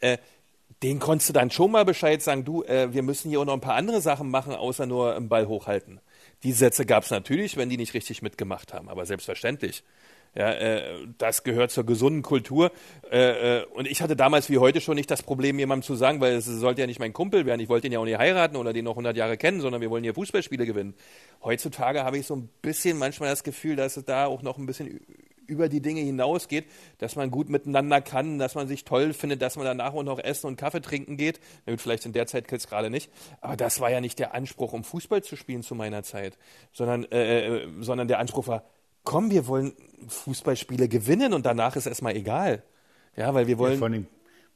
[0.00, 0.18] Äh,
[0.82, 3.54] den konntest du dann schon mal Bescheid sagen, du, äh, wir müssen hier auch noch
[3.54, 6.00] ein paar andere Sachen machen, außer nur im Ball hochhalten.
[6.44, 9.82] Die Sätze gab es natürlich, wenn die nicht richtig mitgemacht haben, aber selbstverständlich.
[10.38, 10.84] Ja, äh,
[11.18, 12.70] das gehört zur gesunden Kultur.
[13.10, 16.20] Äh, äh, und ich hatte damals wie heute schon nicht das Problem, jemandem zu sagen,
[16.20, 17.60] weil es sollte ja nicht mein Kumpel werden.
[17.60, 19.90] Ich wollte ihn ja auch nicht heiraten oder den noch 100 Jahre kennen, sondern wir
[19.90, 20.94] wollen hier Fußballspiele gewinnen.
[21.42, 24.66] Heutzutage habe ich so ein bisschen manchmal das Gefühl, dass es da auch noch ein
[24.66, 25.00] bisschen
[25.48, 26.66] über die Dinge hinausgeht,
[26.98, 30.20] dass man gut miteinander kann, dass man sich toll findet, dass man danach auch noch
[30.20, 31.40] essen und Kaffee trinken geht.
[31.66, 33.10] Na vielleicht in der Zeit jetzt gerade nicht.
[33.40, 36.38] Aber das war ja nicht der Anspruch, um Fußball zu spielen zu meiner Zeit,
[36.72, 38.62] sondern, äh, äh, sondern der Anspruch war,
[39.08, 39.72] komm, wir wollen
[40.06, 42.62] Fußballspiele gewinnen und danach ist erstmal egal.
[43.16, 43.78] Ja, weil wir Ja, wollen.
[43.78, 44.06] vor allem,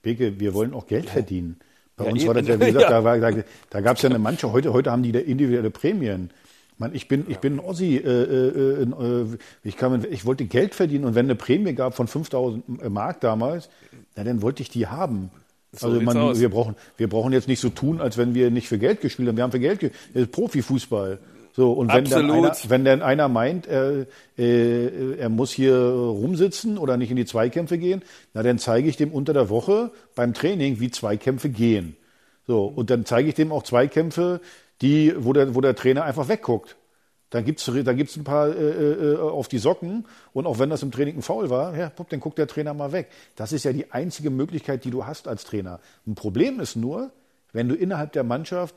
[0.03, 1.57] Beke, wir wollen auch Geld verdienen.
[1.97, 3.01] Bei Ja, uns war das ja, wie gesagt, Ja.
[3.01, 6.31] da, da, da gab es ja eine manche, heute, heute haben die da individuelle Prämien.
[6.77, 9.27] Man, ich bin, ich bin ein Ossi, äh, äh, äh,
[9.65, 13.71] ich, kann, ich wollte Geld verdienen und wenn eine Prämie gab von 5000 Mark damals,
[14.17, 15.31] na, dann wollte ich die haben.
[15.73, 18.69] So also man, wir, brauchen, wir brauchen jetzt nicht so tun, als wenn wir nicht
[18.69, 19.37] für Geld gespielt haben.
[19.39, 19.99] Wir haben für Geld gespielt.
[20.13, 21.19] Das ist Profifußball.
[21.55, 24.07] So, und wenn dann, einer, wenn dann einer meint, er,
[24.39, 28.97] äh, er muss hier rumsitzen oder nicht in die Zweikämpfe gehen, na dann zeige ich
[28.97, 31.97] dem unter der Woche beim Training, wie Zweikämpfe gehen.
[32.47, 34.41] So, und dann zeige ich dem auch Zweikämpfe,
[34.81, 36.77] die, wo der, wo der Trainer einfach wegguckt.
[37.29, 40.83] Dann gibt's da gibt's ein paar äh, äh, auf die Socken und auch wenn das
[40.83, 43.09] im Training ein Foul war, ja, guck, dann guckt der Trainer mal weg.
[43.37, 45.81] Das ist ja die einzige Möglichkeit, die du hast als Trainer.
[46.07, 47.11] Ein Problem ist nur,
[47.53, 48.75] wenn du innerhalb der Mannschaft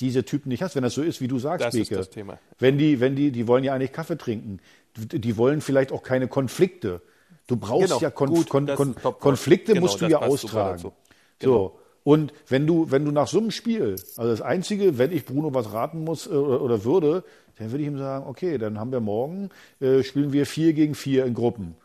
[0.00, 1.96] diese Typen nicht hast, wenn das so ist, wie du sagst, Das ist Beke.
[1.98, 2.38] das Thema.
[2.58, 4.60] Wenn die, wenn die, die wollen ja eigentlich Kaffee trinken.
[4.96, 7.00] Die, wollen vielleicht auch keine Konflikte.
[7.46, 9.02] Du brauchst Genau, ja Kon gut, Kon Kon ist.
[9.20, 10.92] Konflikte Genau, musst du ja austragen.
[11.38, 11.52] Genau.
[11.52, 11.78] So.
[12.04, 15.54] Und wenn du, wenn du nach so einem Spiel, also das Einzige, wenn ich Bruno
[15.54, 17.24] was raten muss äh, oder, oder würde,
[17.56, 19.48] dann würde ich ihm sagen, okay, dann haben wir morgen,
[19.80, 21.76] äh, spielen wir vier gegen vier in Gruppen.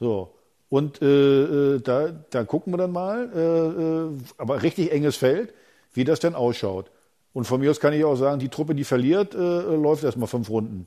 [0.00, 0.32] So.
[0.68, 5.52] Und äh, äh, da, da gucken wir dann mal, äh, äh, aber richtig enges Feld,
[5.92, 6.90] wie das denn ausschaut.
[7.36, 10.26] Und von mir aus kann ich auch sagen, die Truppe, die verliert, äh, läuft erstmal
[10.26, 10.86] fünf Runden.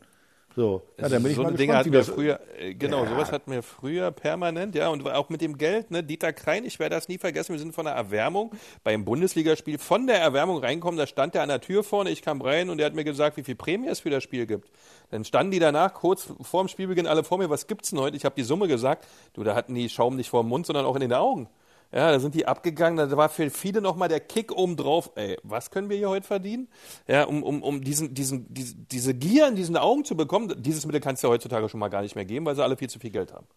[0.55, 3.09] So, ja, dann bin ich so mal eine Dinge gespannt, das früher, äh, genau, Ja.
[3.11, 6.79] sowas hatten wir früher permanent, ja, und auch mit dem Geld, ne, Dieter Krein, ich
[6.79, 8.51] werde das nie vergessen, wir sind von der Erwärmung
[8.83, 12.41] beim Bundesligaspiel von der Erwärmung reinkommen, da stand er an der Tür vorne, ich kam
[12.41, 14.71] rein und er hat mir gesagt, wie viel Prämie es für das Spiel gibt.
[15.11, 18.17] Dann standen die danach kurz vor dem Spielbeginn alle vor mir, was gibt's denn heute?
[18.17, 20.87] Ich habe die Summe gesagt, du, da hatten die Schaum nicht vor dem Mund, sondern
[20.87, 21.47] auch in den Augen.
[21.91, 25.11] Ja, da sind die abgegangen, da war für viele nochmal der Kick oben drauf.
[25.15, 26.67] Ey, was können wir hier heute verdienen?
[27.07, 30.85] Ja, um, um, um diesen, diesen, diese, diese Gier in diesen Augen zu bekommen, dieses
[30.85, 32.89] Mittel kannst du ja heutzutage schon mal gar nicht mehr geben, weil sie alle viel
[32.89, 33.47] zu viel Geld haben.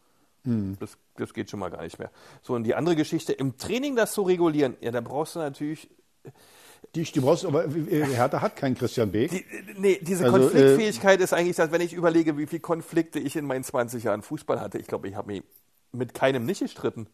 [0.81, 2.11] Das, das geht schon mal gar nicht mehr.
[2.43, 5.89] So, und die andere Geschichte, im Training das zu regulieren, ja, da brauchst du natürlich,
[6.97, 9.31] Die, die brauchst, aber äh, Hertha hat keinen Christian Beek.
[9.31, 9.45] die,
[9.79, 13.45] nee, diese Also, Konfliktfähigkeit ist eigentlich, dass wenn ich überlege, wie viele Konflikte ich in
[13.45, 15.43] meinen 20 Jahren Fußball hatte, ich glaube, ich habe mich
[15.93, 17.07] mit keinem nicht gestritten.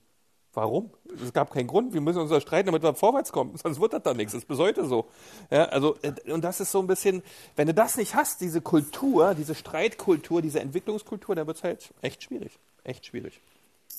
[0.59, 0.90] Warum?
[1.24, 1.94] Es gab keinen Grund.
[1.94, 3.56] Wir müssen uns da streiten, damit wir vorwärts kommen.
[3.62, 4.32] Sonst wird das dann nichts.
[4.32, 5.06] Das ist bis heute so.
[5.52, 7.22] Ja, also, äh, und das ist so ein bisschen,
[7.54, 11.94] wenn du das nicht hast, diese Kultur, diese Streitkultur, diese Entwicklungskultur, dann wird es halt
[12.02, 12.59] echt schwierig.
[12.82, 13.40] Echt schwierig.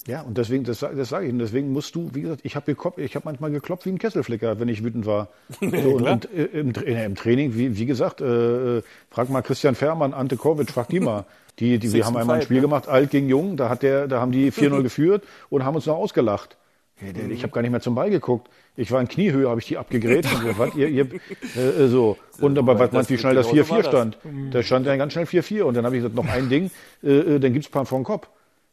[0.08, 2.76] Ja, und deswegen, das, das sage ich, und deswegen musst du, wie gesagt, ich habe
[2.98, 5.28] ich hab manchmal geklopft wie ein Kesselflicker, wenn ich wütend war.
[5.60, 9.76] So, und, und äh, im, Tra- im Training, wie, wie gesagt, äh, frag mal Christian
[9.76, 11.26] Fährmann, Ante Kovic, frag die mal.
[11.60, 12.62] Die, die, wir haben einmal ein Spiel ne?
[12.62, 15.86] gemacht, alt gegen jung, da, hat der, da haben die 4-0 geführt und haben uns
[15.86, 16.58] noch ausgelacht.
[17.02, 18.50] Ja, Ich habe gar nicht mehr zum Ball geguckt.
[18.76, 21.06] Ich war in Kniehöhe, habe ich die gesagt, was, ihr, ihr,
[21.56, 22.18] äh, so.
[22.40, 23.88] Und aber was meinst wie schnell das genau so 4-4 war das.
[23.88, 24.18] stand?
[24.52, 26.72] Da stand dann ganz schnell 4-4 und dann habe ich gesagt, noch ein Ding,
[27.04, 28.28] äh, äh, dann gibt's ein paar vor den Kopf.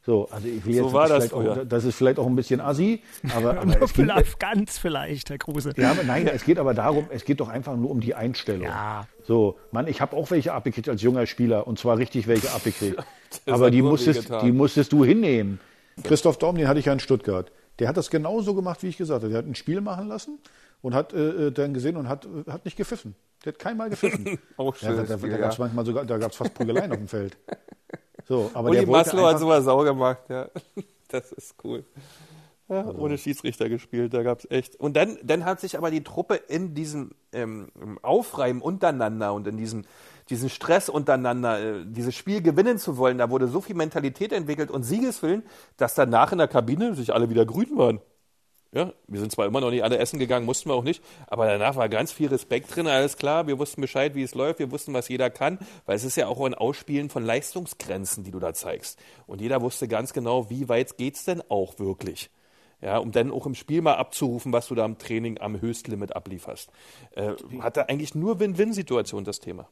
[0.07, 2.37] So, also ich will So jetzt war das vielleicht auch, das ist vielleicht auch ein
[2.37, 3.03] bisschen assi,
[3.35, 5.73] aber, aber Nur es geht, vielleicht, ganz vielleicht, Herr Kruse.
[5.77, 8.69] ja, aber nein, es geht aber darum, es geht doch einfach nur um die Einstellung.
[8.69, 9.09] Ja.
[9.25, 13.03] So, Mann, ich habe auch welche abgekriegt als junger Spieler und zwar richtig welche abgekriegt.
[13.47, 15.59] Aber die musstest, die musstest du hinnehmen.
[16.05, 17.51] Christoph Daum, den hatte ich ja in Stuttgart.
[17.81, 19.31] Der hat das genauso gemacht, wie ich gesagt habe.
[19.31, 20.39] Der hat ein Spiel machen lassen
[20.83, 23.17] und hat äh, dann gesehen und hat, äh, hat nicht gepfiffen.
[23.45, 24.39] Der hat keinmal gepfiffen.
[24.57, 26.99] Auch ja, da da, da gab es manchmal sogar, da gab es fast Prügeleien auf
[26.99, 27.37] dem Feld.
[28.29, 30.49] So, aber Uli der Maslow hat sowas sauer gemacht, ja.
[31.09, 31.85] Das ist cool.
[32.68, 34.74] Ja, ohne Schiedsrichter gespielt, da gab's echt.
[34.74, 37.68] Und dann, dann hat sich aber die Truppe in diesem ähm,
[38.03, 39.85] Aufreiben untereinander und in diesem
[40.29, 44.70] diesen Stress untereinander, äh, dieses Spiel gewinnen zu wollen, da wurde so viel Mentalität entwickelt
[44.70, 45.43] und Siegeswillen,
[45.77, 48.01] dass danach in der Kabine sich alle wieder grün waren.
[48.73, 51.47] Ja, wir sind zwar immer noch nicht alle essen gegangen, mussten wir auch nicht, aber
[51.47, 54.71] danach war ganz viel Respekt drin, alles klar, wir wussten Bescheid, wie es läuft, wir
[54.71, 58.39] wussten, was jeder kann, weil es ist ja auch ein Ausspielen von Leistungsgrenzen, die du
[58.39, 58.99] da zeigst.
[59.27, 62.31] Und jeder wusste ganz genau, wie weit geht's denn auch wirklich.
[62.83, 66.14] Ja, um dann auch im Spiel mal abzurufen, was du da im Training am Höchstlimit
[66.14, 66.71] ablieferst.
[67.12, 69.69] Äh, hatte eigentlich nur Win-Win-Situation das Thema.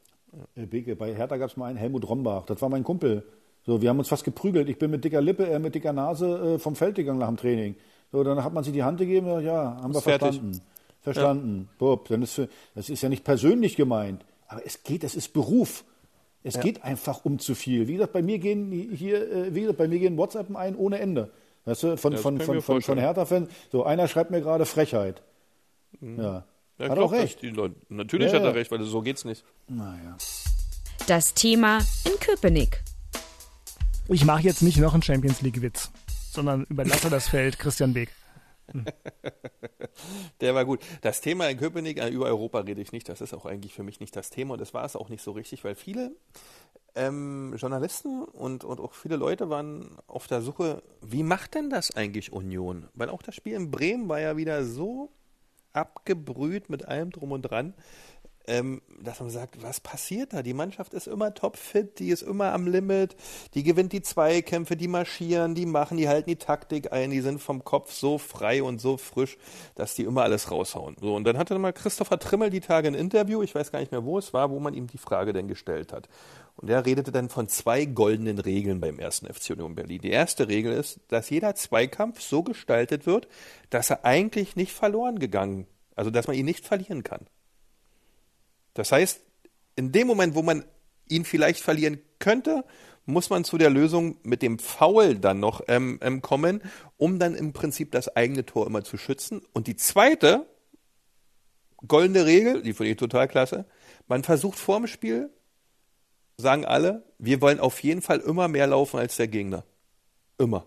[0.55, 3.23] Äh, Beke, bei Hertha gab es mal einen Helmut Rombach, das war mein Kumpel.
[3.65, 4.69] So, wir haben uns fast geprügelt.
[4.69, 7.37] Ich bin mit dicker Lippe, er mit dicker Nase äh, vom Feld gegangen nach dem
[7.37, 7.75] Training.
[8.15, 10.27] So, dann hat man sich die Hand gegeben, ja, ja haben wir Ist fertig.
[10.29, 10.61] verstanden.
[11.01, 11.69] Verstanden.
[11.77, 15.33] Bob, dann ist, für- das ist ja nicht persönlich gemeint, aber es geht, es ist
[15.33, 15.83] Beruf.
[16.43, 17.87] Es geht einfach um zu viel.
[17.87, 20.99] Wie gesagt, bei mir gehen hier, äh, wie gesagt, bei mir gehen WhatsApp ein ohne
[20.99, 21.31] Ende.
[21.65, 22.97] Weißt du, von, das von, von, von, von.
[22.99, 23.49] Hertha-Fans.
[23.71, 25.21] So, einer schreibt mir gerade Frechheit.
[25.99, 26.07] Ja.
[26.07, 26.19] Mhm.
[26.21, 26.43] Ja,
[26.77, 27.41] ich Hat glaub, auch recht.
[27.41, 28.53] Die Leute, natürlich Ja, hat er ja.
[28.53, 29.43] recht, weil so geht's nicht.
[29.67, 30.15] Naja.
[31.07, 32.81] Das Thema in Köpenick.
[34.07, 35.89] Ich mache jetzt nicht noch einen Champions League-Witz,
[36.35, 38.09] sondern überlasse das Feld Christian Beek.
[40.41, 40.81] Der war gut.
[41.01, 43.83] Das Thema in Köpenick, äh, über Europa rede ich nicht, das ist auch eigentlich für
[43.83, 46.11] mich nicht das Thema und das war es auch nicht so richtig, weil viele
[46.95, 51.95] ähm, Journalisten und, und auch viele Leute waren auf der Suche, wie macht denn das
[51.95, 52.87] eigentlich Union?
[52.93, 55.11] Weil auch das Spiel in Bremen war ja wieder so
[55.73, 57.73] abgebrüht mit allem drum und dran,
[58.47, 60.41] ähm, dass man sagt, was passiert da?
[60.41, 63.15] Die Mannschaft ist immer topfit, die ist immer am Limit,
[63.53, 67.41] die gewinnt die Zweikämpfe, die marschieren, die machen, die halten die Taktik ein, die sind
[67.41, 69.37] vom Kopf so frei und so frisch,
[69.75, 70.95] dass die immer alles raushauen.
[70.99, 73.91] So, und dann hatte mal Christopher Trimmel die Tage ein Interview, ich weiß gar nicht
[73.91, 76.07] mehr, wo es war, wo man ihm die Frage denn gestellt hat.
[76.57, 79.99] Und er redete dann von zwei goldenen Regeln beim ersten FC Union Berlin.
[80.01, 83.27] Die erste Regel ist, dass jeder Zweikampf so gestaltet wird,
[83.69, 87.27] dass er eigentlich nicht verloren gegangen, also dass man ihn nicht verlieren kann.
[88.75, 89.21] Das heißt,
[89.75, 90.63] in dem Moment, wo man
[91.09, 92.63] ihn vielleicht verlieren könnte,
[93.05, 96.61] muss man zu der Lösung mit dem Foul dann noch ähm, ähm, kommen,
[96.97, 99.41] um dann im Prinzip das eigene Tor immer zu schützen.
[99.53, 100.45] Und die zweite
[101.87, 103.65] goldene Regel, die finde ich total klasse,
[104.07, 105.29] man versucht vorm Spiel,
[106.37, 109.63] sagen alle, wir wollen auf jeden Fall immer mehr laufen als der Gegner.
[110.37, 110.65] Immer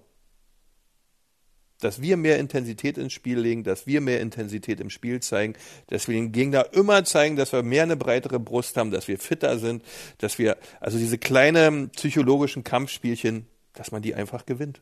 [1.80, 5.54] dass wir mehr Intensität ins Spiel legen, dass wir mehr Intensität im Spiel zeigen,
[5.86, 9.18] dass wir den Gegner immer zeigen, dass wir mehr eine breitere Brust haben, dass wir
[9.18, 9.82] fitter sind,
[10.18, 14.80] dass wir, also diese kleinen psychologischen Kampfspielchen, dass man die einfach gewinnt.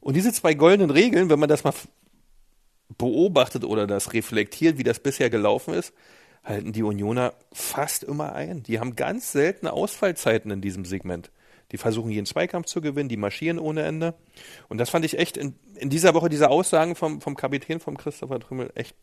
[0.00, 1.74] Und diese zwei goldenen Regeln, wenn man das mal
[2.98, 5.94] beobachtet oder das reflektiert, wie das bisher gelaufen ist,
[6.44, 8.62] halten die Unioner fast immer ein.
[8.64, 11.30] Die haben ganz seltene Ausfallzeiten in diesem Segment.
[11.72, 14.14] Die versuchen jeden Zweikampf zu gewinnen, die marschieren ohne Ende.
[14.68, 17.96] Und das fand ich echt in, in dieser Woche, diese Aussagen vom, vom Kapitän, vom
[17.96, 18.94] Christopher Trümmel, echt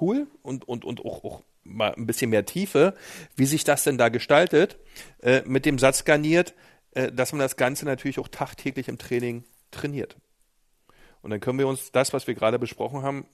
[0.00, 2.94] cool und, und, und auch, auch mal ein bisschen mehr Tiefe,
[3.36, 4.78] wie sich das denn da gestaltet,
[5.20, 6.54] äh, mit dem Satz garniert,
[6.92, 10.16] äh, dass man das Ganze natürlich auch tagtäglich im Training trainiert.
[11.22, 13.26] Und dann können wir uns das, was wir gerade besprochen haben,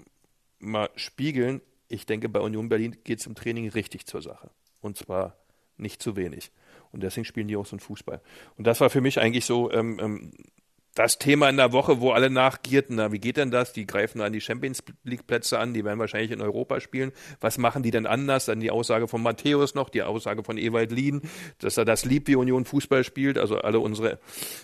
[0.58, 1.60] mal spiegeln.
[1.88, 4.50] Ich denke, bei Union Berlin geht es im Training richtig zur Sache.
[4.80, 5.36] Und zwar
[5.76, 6.50] nicht zu wenig.
[6.92, 8.20] Und deswegen spielen die auch so einen Fußball.
[8.56, 10.32] Und das war für mich eigentlich so ähm, ähm,
[10.98, 13.72] das Thema in der Woche, wo alle nachgierten, na, wie geht denn das?
[13.72, 17.12] Die greifen an die Champions League Plätze an, die werden wahrscheinlich in Europa spielen.
[17.40, 18.46] Was machen die denn anders?
[18.46, 21.22] Dann die Aussage von Matthäus noch, die Aussage von Ewald Lien,
[21.60, 23.38] dass er das liebt, wie Union Fußball spielt.
[23.38, 24.18] Also alle unsere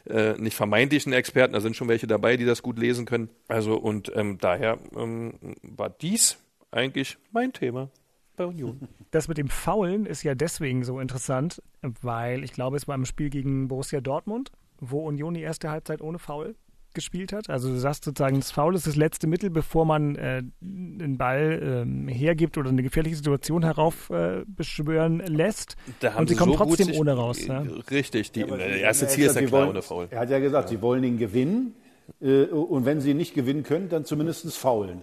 [0.08, 3.30] äh, nicht vermeintlichen Experten, da sind schon welche dabei, die das gut lesen können.
[3.46, 6.38] Also und ähm, daher ähm, war dies
[6.72, 7.90] eigentlich mein Thema
[8.36, 8.88] bei Union.
[9.10, 11.62] Das mit dem Faulen ist ja deswegen so interessant,
[12.02, 16.00] weil ich glaube, es war im Spiel gegen Borussia Dortmund, wo Union die erste Halbzeit
[16.02, 16.54] ohne Foul
[16.94, 17.50] gespielt hat.
[17.50, 21.84] Also du sagst sozusagen, das Foul ist das letzte Mittel, bevor man äh, den Ball
[22.08, 25.76] äh, hergibt oder eine gefährliche Situation heraufbeschwören äh, lässt.
[26.16, 27.44] Und sie kommen so trotzdem sich- ohne raus.
[27.46, 27.64] Ja?
[27.90, 29.68] Richtig, die, Ja, der sie- erste er Ziel hat ist ja gesagt, klar sie wollen-
[29.70, 30.06] ohne Foul.
[30.10, 31.74] Er hat ja gesagt, sie wollen ihn gewinnen.
[32.20, 35.02] Äh, und wenn sie nicht gewinnen können, dann zumindest faulen.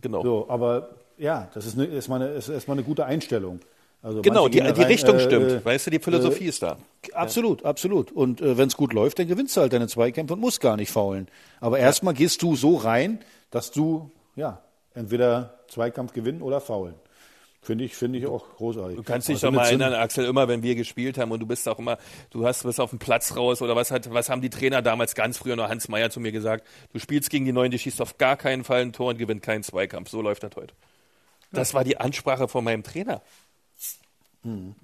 [0.00, 0.22] Genau.
[0.22, 3.60] So, aber ja, das ist, eine, ist, mal eine, ist erstmal eine gute Einstellung.
[4.02, 5.50] Also Genau, die, die rein, Richtung äh, stimmt.
[5.50, 6.76] äh, weißt du, die Philosophie ist da.
[7.12, 8.12] Absolut, absolut.
[8.12, 10.76] Und äh, wenn es gut läuft, dann gewinnst du halt deine Zweikämpfe und musst gar
[10.76, 11.28] nicht faulen.
[11.60, 14.62] Aber erstmal gehst du so rein, dass du ja
[14.94, 16.94] entweder Zweikampf gewinnen oder faulen.
[17.66, 18.96] Finde ich, finde ich auch großartig.
[18.96, 21.68] Du kannst dich doch mal erinnern, Axel, immer wenn wir gespielt haben und du bist
[21.68, 21.98] auch immer,
[22.30, 25.16] du hast bist auf dem Platz raus oder was hat, was haben die Trainer damals
[25.16, 26.64] ganz früher noch Hans Meyer zu mir gesagt?
[26.92, 29.42] Du spielst gegen die Neuen, die schießt auf gar keinen Fall ein Tor und gewinnt
[29.42, 30.10] keinen Zweikampf.
[30.10, 30.74] So läuft das heute.
[31.52, 33.22] Das war die Ansprache von meinem Trainer.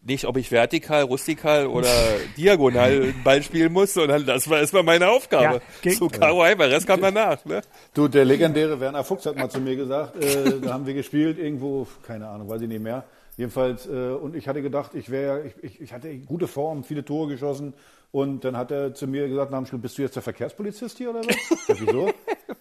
[0.04, 1.88] Nicht, ob ich vertikal, rustikal oder
[2.36, 5.62] diagonal einen Ball spielen muss, sondern das war erstmal meine Aufgabe.
[5.84, 7.44] Ja, so Karo Heiber, Rest kam danach.
[7.44, 7.62] Ne?
[7.94, 11.38] Du, der legendäre Werner Fuchs hat mal zu mir gesagt, äh, da haben wir gespielt
[11.38, 13.04] irgendwo, keine Ahnung, weiß ich nicht mehr.
[13.36, 17.04] Jedenfalls, äh, und ich hatte gedacht, ich wäre, ich, ich, ich hatte gute Form, viele
[17.04, 17.72] Tore geschossen.
[18.10, 20.98] Und dann hat er zu mir gesagt, nach dem Spiel, bist du jetzt der Verkehrspolizist
[20.98, 21.36] hier oder was?
[21.36, 22.12] Ich sag, wieso?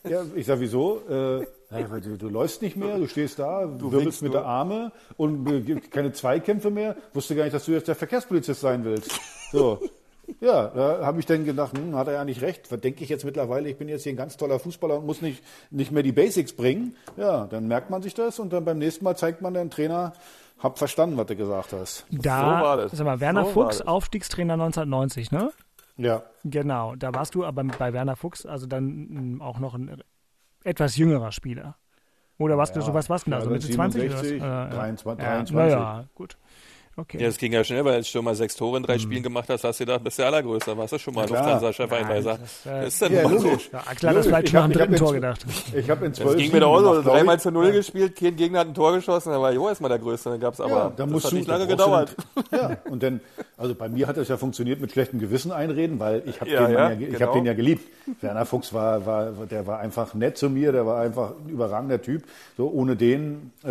[0.08, 1.02] Ja, ich sag, wieso?
[1.10, 4.92] Äh, ja, du, du läufst nicht mehr, du stehst da, du wirbelst mit der Arme
[5.18, 6.96] und äh, gibt keine Zweikämpfe mehr.
[7.14, 9.12] Wusste gar nicht, dass du jetzt der Verkehrspolizist sein willst.
[9.52, 9.80] So.
[10.40, 12.72] Ja, da habe ich dann gedacht, hm, hat er ja nicht recht.
[12.72, 13.70] Was denke ich jetzt mittlerweile?
[13.70, 16.54] Ich bin jetzt hier ein ganz toller Fußballer und muss nicht, nicht mehr die Basics
[16.54, 16.96] bringen.
[17.18, 20.14] Ja, dann merkt man sich das und dann beim nächsten Mal zeigt man dem Trainer,
[20.60, 22.06] hab verstanden, was du gesagt hast.
[22.12, 22.92] Da, So war das.
[22.94, 23.82] sag mal, Werner So Fuchs.
[23.82, 25.52] Aufstiegstrainer 1990, ne?
[25.98, 26.24] Ja.
[26.46, 30.02] Genau, da warst du aber bei Werner Fuchs, also dann mm, auch noch ein
[30.64, 31.76] etwas jüngerer Spieler.
[32.38, 33.42] Oder du Ja, so was warst du da?
[33.42, 34.22] So ja, Mitte 20 oder was?
[34.22, 34.70] 67, Ja, ja.
[34.70, 35.56] 23, Ja, 23.
[35.56, 36.38] Naja, gut.
[37.02, 37.20] Okay.
[37.20, 39.24] Ja, das ging ja schnell, weil als du schon mal sechs Tore in drei Spielen
[39.24, 40.78] gemacht hast, hast du gedacht, bist der Allergrößte.
[40.78, 41.42] Warst du schon mal klar.
[41.44, 42.38] Lufthansa-Chefeinweiser.
[42.40, 43.70] das, äh, ist dann Ja, logisch.
[43.72, 45.46] Ja, hat das nach dem ich hab dritten Tor gedacht.
[45.76, 47.02] Ich habe in zwölf Das ging mir doch so.
[47.02, 50.00] Dreimal zu Null gespielt, kein Gegner hat ein Tor geschossen, dann war Jo erstmal der
[50.00, 50.30] Größte.
[50.30, 52.16] Dann gab's aber, Ja, da das musst hat du, nicht lange du gedauert.
[52.52, 53.20] den- Ja, und dann,
[53.58, 56.66] also bei mir hat das ja funktioniert mit schlechtem Gewissen einreden, weil ich habe Ja,
[56.68, 57.28] den, ja, ja, ich genau.
[57.28, 57.84] hab den ja geliebt.
[58.22, 62.02] Werner Fuchs war, war, der war einfach nett zu mir, der war einfach ein überragender
[62.02, 62.24] Typ.
[62.58, 63.68] So ohne den, äh,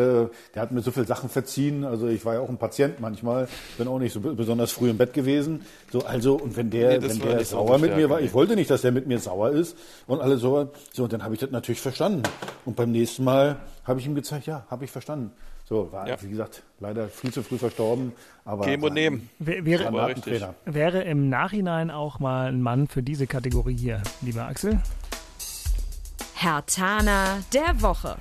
[0.55, 1.85] der hat mir so viele Sachen verziehen.
[1.85, 4.91] Also ich war ja auch ein Patient manchmal, bin auch nicht so be- besonders früh
[4.91, 5.65] im Bett gewesen.
[5.93, 8.71] So also und wenn der, Nee, wenn der sauer mit mir war, ich wollte nicht,
[8.71, 10.71] dass der mit mir sauer ist und alles so.
[10.93, 12.23] So und dann habe ich das natürlich verstanden.
[12.65, 15.31] Und beim nächsten Mal habe ich ihm gezeigt, ja, habe ich verstanden.
[15.69, 16.17] So, war, Ja.
[16.21, 18.13] wie gesagt, leider viel zu früh verstorben.
[18.45, 19.31] Aber Geben und nehmen.
[19.39, 24.81] Wär- Wäre, wäre im Nachhinein auch mal ein Mann für diese Kategorie hier, lieber Axel?
[26.35, 28.17] Herr Tana der Woche.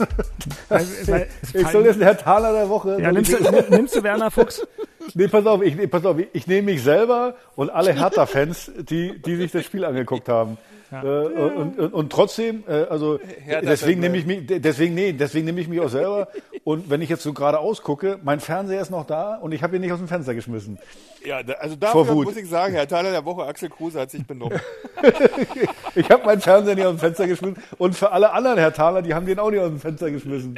[0.68, 2.98] Weil, weil, es Ich soll jetzt ein Herr Taler der Woche.
[3.00, 4.66] ja, nimmst, du, nimm- nimmst du Werner Fuchs?
[5.14, 8.70] nee, pass auf, ich, nee, pass auf, ich, ich nehme mich selber und alle Hertha-Fans,
[8.78, 10.58] die, die sich das Spiel angeguckt haben.
[10.92, 15.46] Äh, und, und, und trotzdem, äh, also Hertha deswegen nehme ich mich, deswegen nee, deswegen
[15.46, 16.28] nehme ich mich auch selber.
[16.64, 19.76] Und wenn ich jetzt so gerade ausgucke, mein Fernseher ist noch da und ich habe
[19.76, 20.78] ihn nicht aus dem Fenster geschmissen.
[21.24, 24.26] Ja, da- also dafür muss ich sagen, Herr Thaler der Woche, Axel Kruse hat sich
[24.26, 24.58] benommen.
[25.94, 29.02] Ich habe meinen Fernseher nicht aus dem Fenster geschmissen und für alle anderen Herr Thaler,
[29.02, 30.54] die haben den auch nicht aus dem Fenster geschmissen.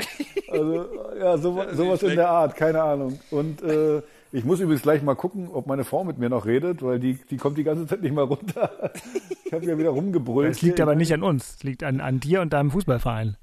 [0.50, 0.86] Also
[1.18, 3.18] ja, so, sowas in der Art, keine Ahnung.
[3.30, 4.02] Und äh,
[4.32, 7.14] ich muss übrigens gleich mal gucken, ob meine Frau mit mir noch redet, weil die,
[7.14, 8.92] die kommt die ganze Zeit nicht mal runter.
[9.44, 10.50] Ich habe ja wieder rumgebrüllt.
[10.50, 11.56] Es liegt aber nicht an uns.
[11.56, 13.36] Es liegt an, an dir und deinem Fußballverein.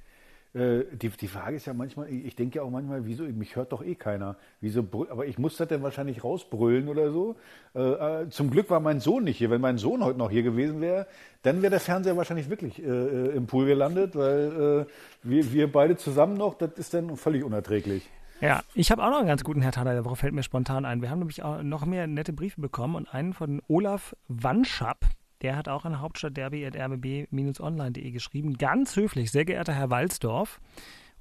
[0.56, 3.72] Äh, die, die Frage ist ja manchmal, ich denke ja auch manchmal, wieso, mich hört
[3.72, 4.36] doch eh keiner.
[4.60, 4.80] Wieso,
[5.10, 7.36] aber ich muss das dann wahrscheinlich rausbrüllen oder so.
[7.76, 9.52] Äh, äh, zum Glück war mein Sohn nicht hier.
[9.52, 11.06] Wenn mein Sohn heute noch hier gewesen wäre,
[11.44, 14.88] dann wäre der Fernseher wahrscheinlich wirklich äh, äh, im Pool gelandet, weil
[15.22, 18.10] wir, wir beide zusammen noch, das ist dann völlig unerträglich.
[18.42, 21.02] Ja, ich habe auch noch einen ganz guten Hertaner der Woche, fällt mir spontan ein.
[21.02, 25.06] Wir haben nämlich auch noch mehr nette Briefe bekommen und einen von Olaf Wanschap.
[25.42, 28.58] Der hat auch an hauptstadtderby.rbb-online.de geschrieben.
[28.58, 30.60] Ganz höflich, sehr geehrter Herr Walsdorf.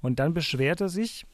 [0.01, 1.25] Und dann beschwert er sich,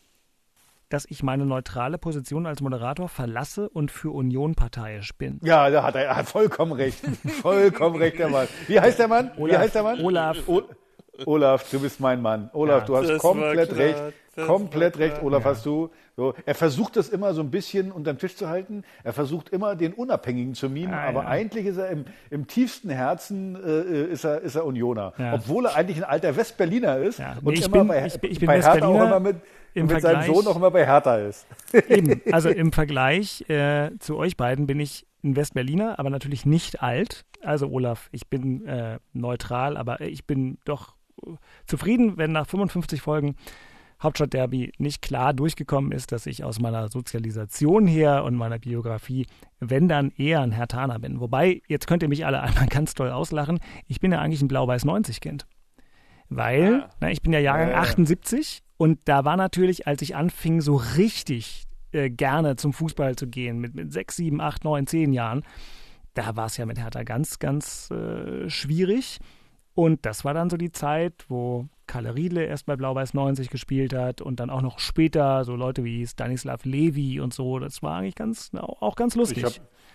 [0.90, 5.40] dass ich meine neutrale Position als Moderator verlasse und für Union parteiisch bin.
[5.44, 7.04] Ja, da hat er, er hat vollkommen recht.
[7.42, 8.48] vollkommen recht, der Mann.
[8.68, 9.32] Wie heißt der Mann?
[9.36, 10.00] Wie Olaf, heißt der Mann?
[10.02, 10.38] Olaf.
[10.48, 10.62] O
[11.26, 12.50] Olaf, du bist mein Mann.
[12.54, 14.02] Olaf, Ja, du hast komplett recht.
[14.36, 15.22] das Komplett recht.
[15.24, 15.90] Olaf, hast du.
[16.18, 18.84] So, er versucht das immer so ein bisschen unterm Tisch zu halten.
[19.04, 21.28] Er versucht immer den Unabhängigen zu mimen, Ja, aber ja.
[21.30, 25.14] eigentlich ist er im, im tiefsten Herzen äh, ist er, ist er Unioner.
[25.18, 25.34] Ja.
[25.34, 28.24] Obwohl er eigentlich ein alter Westberliner ist Ja, und nee, ich immer bin- bei, ich
[28.24, 29.38] ich bin bei Hertha auch immer mit,
[29.74, 31.46] im mit seinem Sohn auch immer bei Hertha ist.
[31.90, 36.82] Eben, also im Vergleich äh, zu euch beiden bin ich ein Westberliner, aber natürlich nicht
[36.82, 37.26] alt.
[37.42, 40.95] Also Olaf, ich bin äh, neutral, aber ich bin doch
[41.66, 43.36] zufrieden, wenn nach 55 Folgen
[44.02, 49.26] Hauptstadtderby nicht klar durchgekommen ist, dass ich aus meiner Sozialisation her und meiner Biografie,
[49.60, 51.22] wenn dann eher ein Hertaner bin.
[51.22, 54.48] Wobei, jetzt könnt ihr mich alle einmal ganz toll auslachen, ich bin ja eigentlich ein
[54.50, 55.46] Blau-Weiß-90-Kind.
[56.28, 56.90] Weil, Ah.
[57.00, 57.82] na, ich bin ja Jahrgang Ja, ja.
[57.82, 63.28] 78 und da war natürlich, als ich anfing, so richtig äh, gerne zum Fußball zu
[63.28, 65.44] gehen, mit, mit 6, 7, 8, 9, 10 Jahren,
[66.16, 69.20] da war es ja mit Hertha ganz, ganz äh, schwierig.
[69.76, 73.94] Und das war dann so die Zeit, wo Kalle Riedle erst bei Blau-Weiß 90 gespielt
[73.94, 77.60] hat und dann auch noch später so Leute wie Stanislav Levi und so.
[77.60, 79.40] Das war eigentlich ganz, auch ganz lustig.
[79.40, 79.54] Ich habe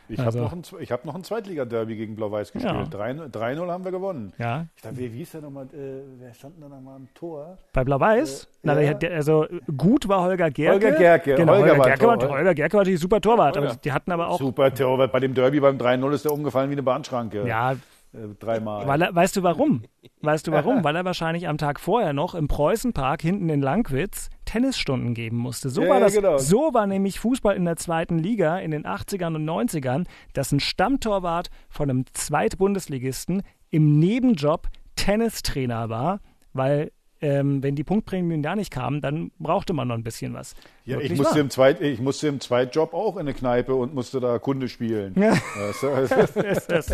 [0.09, 2.75] ich Also- hab noch, ein, ich hab noch ein Zweitliga-Derby gegen Blau-Weiß gespielt.
[2.75, 2.85] Ja.
[2.85, 4.33] 3 3-0 haben wir gewonnen.
[4.39, 5.67] ja, Ich dachte, wie, hieß der nochmal?
[5.67, 7.59] Äh, wer stand denn da nochmal am Tor?
[7.73, 8.45] bei Blau-Weiß.
[8.45, 8.93] Äh, Na, ja.
[8.95, 10.73] der, also gut war Holger Gerke.
[10.87, 11.35] Holger Gerke.
[11.37, 12.31] Genau, Holger Holger, Gerke, war, Tor.
[12.31, 13.71] Holger Gerke war natürlich super Torwart, Holger.
[13.71, 15.11] aber die hatten aber auch Super Torwart.
[15.13, 17.47] Bei dem Derby beim 3-0 ist der umgefallen wie eine Bahnschranke.
[17.47, 17.75] ja,
[18.13, 18.87] dreimal.
[18.87, 19.83] Weil er, weißt du warum?
[20.23, 20.83] Weißt du warum?
[20.83, 25.71] Weil er wahrscheinlich am Tag vorher noch im Preußenpark hinten in Langwitz Tennisstunden geben musste.
[25.71, 26.15] So Ja, war das.
[26.15, 26.39] genau.
[26.39, 30.59] So war nämlich Fußball in der zweiten Liga in den 80ern und 90ern, dass ein
[30.61, 36.21] Stammtorwart von einem Zweitbundesligisten im Nebenjob Tennistrainer war,
[36.53, 36.91] weil
[37.23, 40.55] ähm, wenn die Punktprämien da nicht kamen, dann brauchte man noch ein bisschen was.
[40.85, 41.41] ja, ich, musste wahr.
[41.41, 45.15] im Zweit, ich musste im Zweitjob auch in eine Kneipe und musste da Kunde spielen.
[45.21, 45.33] Ja.
[45.33, 46.91] Weißt du, also, Ist das-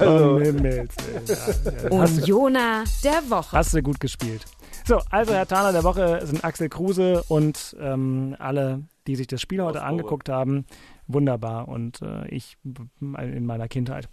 [0.00, 1.88] Um Himmels Willen, ja.
[1.90, 3.56] Ja, hast du- Unioner der Woche.
[3.56, 4.44] Hast du gut gespielt.
[4.84, 9.40] So, also Herr Taner der Woche sind Axel Kruse und ähm, alle, die sich das
[9.40, 10.64] Spiel heute angeguckt haben.
[11.06, 14.08] Wunderbar und äh, ich in meiner Kindheit.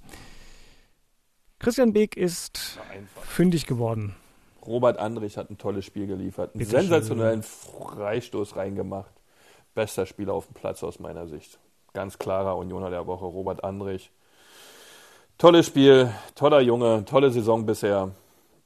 [1.60, 2.80] Christian Beek ist
[3.22, 4.16] fündig geworden.
[4.68, 6.54] Robert Andrich hat ein tolles Spiel geliefert.
[6.54, 9.12] Einen Bitte sensationellen Freistoß reingemacht.
[9.74, 11.58] Bester Spieler auf dem Platz aus meiner Sicht.
[11.94, 14.12] Ganz klarer Unioner der Woche, Robert Andrich.
[15.38, 18.12] Tolles Spiel, toller Junge, tolle Saison bisher.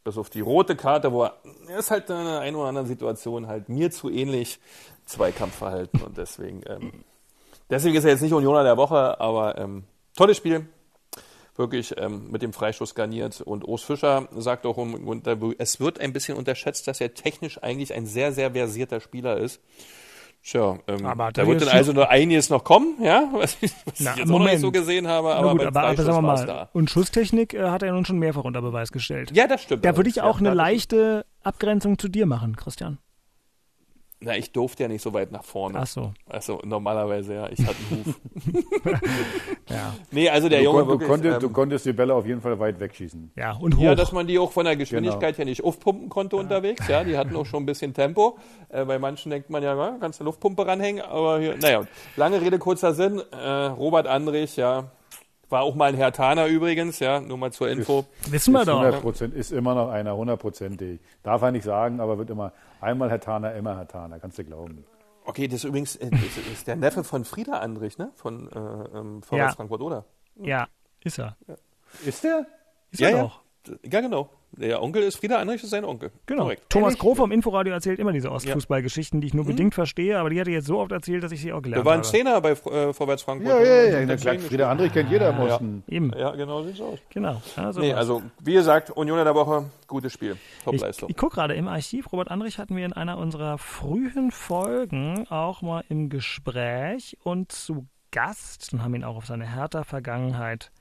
[0.03, 1.35] Bis auf die rote Karte, wo er,
[1.67, 4.59] er ist halt in einer ein oder anderen Situation halt mir zu ähnlich
[5.05, 7.03] Zweikampfverhalten und deswegen, ähm,
[7.69, 9.83] deswegen ist er jetzt nicht Unioner der Woche, aber ähm,
[10.15, 10.65] tolles Spiel,
[11.61, 13.39] wirklich ähm, mit dem Freistoß garniert.
[13.39, 17.63] Und Urs Fischer sagt auch, und da- es wird ein bisschen unterschätzt, dass er technisch
[17.63, 19.61] eigentlich ein sehr, sehr versierter Spieler ist.
[20.43, 23.99] Tja, ähm, Aber da wird dann also nur einiges noch kommen, ja, was ich, was
[23.99, 24.51] Na, ich jetzt auch noch Moment.
[24.53, 26.69] nicht so gesehen habe, aber gut, aber, aber sagen wir mal, da.
[26.73, 29.29] und Schusstechnik äh, hat er nun schon mehrfach unter Beweis gestellt.
[29.35, 29.85] Ja, das stimmt.
[29.85, 32.97] Da würde ich auch eine leichte Abgrenzung zu dir machen, Christian.
[34.23, 35.79] Na, ich durfte ja nicht so weit nach vorne.
[35.81, 38.19] Ach so, Also normalerweise, ja, ich hatte einen Huf.
[39.69, 39.95] ja.
[40.11, 42.27] nee, also der du, Junge kon, du, wirklich, konntest, du ähm, konntest die Bälle auf
[42.27, 43.31] jeden Fall weit wegschießen.
[43.35, 43.81] Ja, und hoch.
[43.81, 45.37] Ja, dass man die auch von der Geschwindigkeit Genau.
[45.37, 46.87] her nicht aufpumpen konnte unterwegs.
[46.87, 48.37] Ja, die hatten auch schon ein bisschen Tempo.
[48.69, 51.01] Äh, bei manchen denkt man ja, ja, kannst du Luftpumpe ranhängen.
[51.01, 51.81] Aber hier, naja,
[52.15, 53.19] lange Rede, kurzer Sinn.
[53.31, 54.91] Äh, Robert Andrich, ja,
[55.51, 58.05] war auch mal ein Hertaner übrigens, ja, nur mal zur Info.
[58.27, 58.79] Wissen wir Ist doch.
[58.79, 60.99] 100 Prozent, ist immer noch einer, hundertprozentig.
[61.23, 64.43] Darf er nicht sagen, aber wird immer einmal Herr Taner, immer Herr Taner, kannst du
[64.43, 64.85] glauben.
[65.25, 68.11] Okay, das ist übrigens äh, das ist der Neffe von Frieda Andrich, ne?
[68.15, 69.55] Von äh, ähm, Vorwärts Ja.
[69.55, 70.05] Frankfurt, oder?
[70.35, 70.67] Ja,
[71.03, 71.35] ist er.
[72.05, 72.47] Ist der?
[72.91, 73.41] Ist er doch.
[73.83, 74.29] Ja, genau.
[74.53, 76.11] Der Onkel ist Frieda Andrich, ist sein Onkel.
[76.25, 76.43] Genau.
[76.43, 76.69] Korrekt.
[76.69, 80.39] Thomas Groh vom Inforadio erzählt immer diese Ostfußballgeschichten, die ich nur bedingt verstehe, aber die
[80.41, 82.07] hat er jetzt so oft erzählt, dass ich sie auch gelernt Der war ein habe.
[82.09, 83.49] Zehner bei äh, Vorwärts Frankfurt.
[83.49, 84.07] Ja, ja, ja.
[84.07, 85.53] Hat klar, Frieder Andrich kennt jeder im Ja.
[85.53, 85.83] Osten.
[85.87, 86.99] Eben, Ja, genau sieht's aus.
[87.09, 87.41] genau.
[87.55, 91.09] Ja, so Nee, also wie gesagt, Union der Woche, gutes Spiel, ich, Topleistung.
[91.09, 95.61] ich gucke gerade im Archiv, Robert Andrich hatten wir in einer unserer frühen Folgen auch
[95.61, 100.71] mal im Gespräch und zu Gast und haben ihn auch auf seine Hertha-Vergangenheit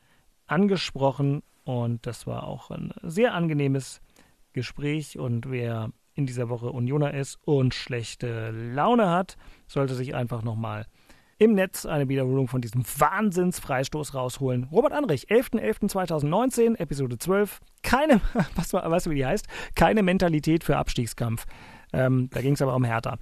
[0.48, 4.00] angesprochen und das war auch ein sehr angenehmes
[4.52, 9.36] Gespräch und wer in dieser Woche Unioner ist und schlechte Laune hat,
[9.68, 10.86] sollte sich einfach nochmal
[11.38, 14.64] im Netz eine Wiederholung von diesem Wahnsinnsfreistoß rausholen.
[14.64, 17.60] Robert Andrich, 11.11.2019, Episode 12.
[17.82, 18.20] Keine,
[18.56, 19.46] was, weißt du, wie die heißt?
[19.76, 21.46] Keine Mentalität für Abstiegskampf.
[21.92, 23.16] Ähm, da ging es aber um Hertha.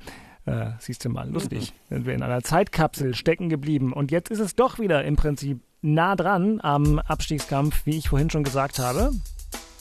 [0.46, 1.74] Äh, siehst du mal, lustig.
[1.90, 3.92] Sind wir in einer Zeitkapsel stecken geblieben.
[3.92, 8.31] Und jetzt ist es doch wieder im Prinzip nah dran am Abstiegskampf, wie ich vorhin
[8.31, 9.12] schon gesagt habe.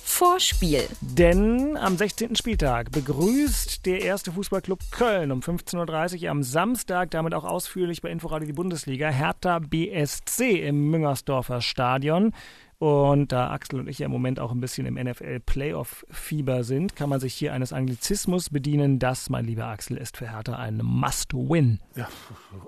[0.03, 0.87] Vorspiel.
[1.01, 2.35] Denn am 16.
[2.35, 8.09] Spieltag begrüßt der erste Fußballclub Köln um 15.30 Uhr am Samstag, damit auch ausführlich bei
[8.09, 12.33] Inforadio die Bundesliga, Hertha BSC im Müngersdorfer Stadion.
[12.79, 17.09] Und da Axel und ich ja im Moment auch ein bisschen im NFL-Playoff-Fieber sind, kann
[17.09, 18.99] man sich hier eines Anglizismus bedienen.
[18.99, 21.79] Das, mein lieber Axel, ist für Hertha ein Must-Win.
[21.95, 22.07] Ja,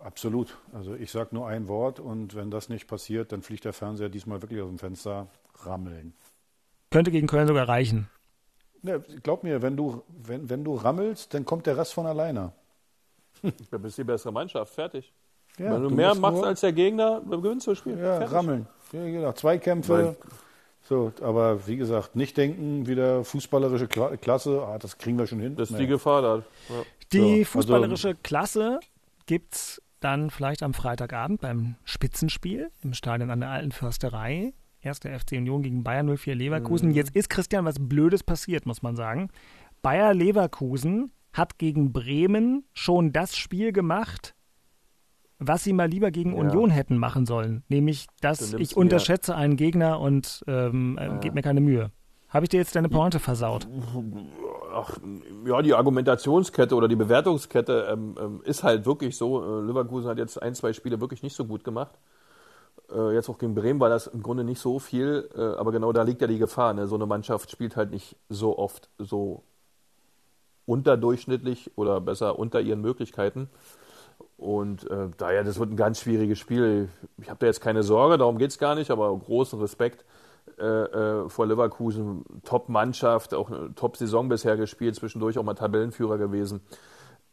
[0.04, 0.58] absolut.
[0.74, 4.10] Also ich sage nur ein Wort und wenn das nicht passiert, dann fliegt der Fernseher
[4.10, 5.28] diesmal wirklich aus dem Fenster
[5.64, 6.14] rammeln.
[6.90, 8.10] Könnte gegen Köln sogar reichen.
[8.82, 12.52] Ja, glaub mir, wenn du, wenn, wenn du rammelst, dann kommt der Rest von alleine.
[13.70, 15.14] Du bist die bessere Mannschaft, fertig.
[15.58, 17.98] Ja, Wenn du, du mehr machst nur- als der Gegner, dann gewinnst du das Spiel.
[17.98, 18.32] Ja, Fertig.
[18.34, 18.68] rammeln.
[18.92, 19.32] Ja, genau.
[19.34, 19.94] Zweikämpfe.
[19.94, 20.16] Weil-
[20.82, 25.40] So, aber wie gesagt, nicht denken, wieder fußballerische Kla Klasse, ah, das kriegen wir schon
[25.40, 25.56] hin.
[25.56, 25.84] Das ist Nee.
[25.84, 26.36] die Gefahr da.
[26.38, 26.44] Ja.
[27.14, 28.80] Die So, also- fußballerische Klasse
[29.28, 34.54] gibt's dann vielleicht am Freitagabend beim Spitzenspiel im Stadion an der Alten Försterei.
[34.82, 36.92] Erste FC Union gegen Bayern 04 Leverkusen.
[36.92, 39.30] Jetzt ist Christian was Blödes passiert, muss man sagen.
[39.84, 44.34] Bayer Leverkusen hat gegen Bremen schon das Spiel gemacht,
[45.40, 46.40] was sie mal lieber gegen Ja.
[46.40, 47.64] Union hätten machen sollen.
[47.70, 51.92] Nämlich, dass ich mir- unterschätze einen Gegner und ähm, äh, gebe mir keine Mühe.
[52.30, 53.68] Habe ich dir jetzt deine Pointe versaut?
[54.72, 54.98] Ach,
[55.48, 59.44] ja, die Argumentationskette oder die Bewertungskette ähm, ähm, ist halt wirklich so.
[59.44, 61.98] Äh, Leverkusen hat jetzt ein, zwei Spiele wirklich nicht so gut gemacht.
[62.94, 65.92] Äh, jetzt auch gegen Bremen war das im Grunde nicht so viel, äh, aber genau
[65.92, 66.74] da liegt ja die Gefahr.
[66.76, 66.86] Ne?
[66.86, 69.44] So eine Mannschaft spielt halt nicht so oft so
[70.66, 73.50] unterdurchschnittlich oder besser unter ihren Möglichkeiten.
[74.38, 76.90] Und äh, daher, das wird ein ganz schwieriges Spiel.
[77.22, 80.06] Ich habe da jetzt keine Sorge, darum geht es gar nicht, aber großen Respekt
[80.58, 82.26] äh, äh, vor Leverkusen.
[82.46, 86.62] Top-Mannschaft, auch eine Top-Saison bisher gespielt, zwischendurch auch mal Tabellenführer gewesen.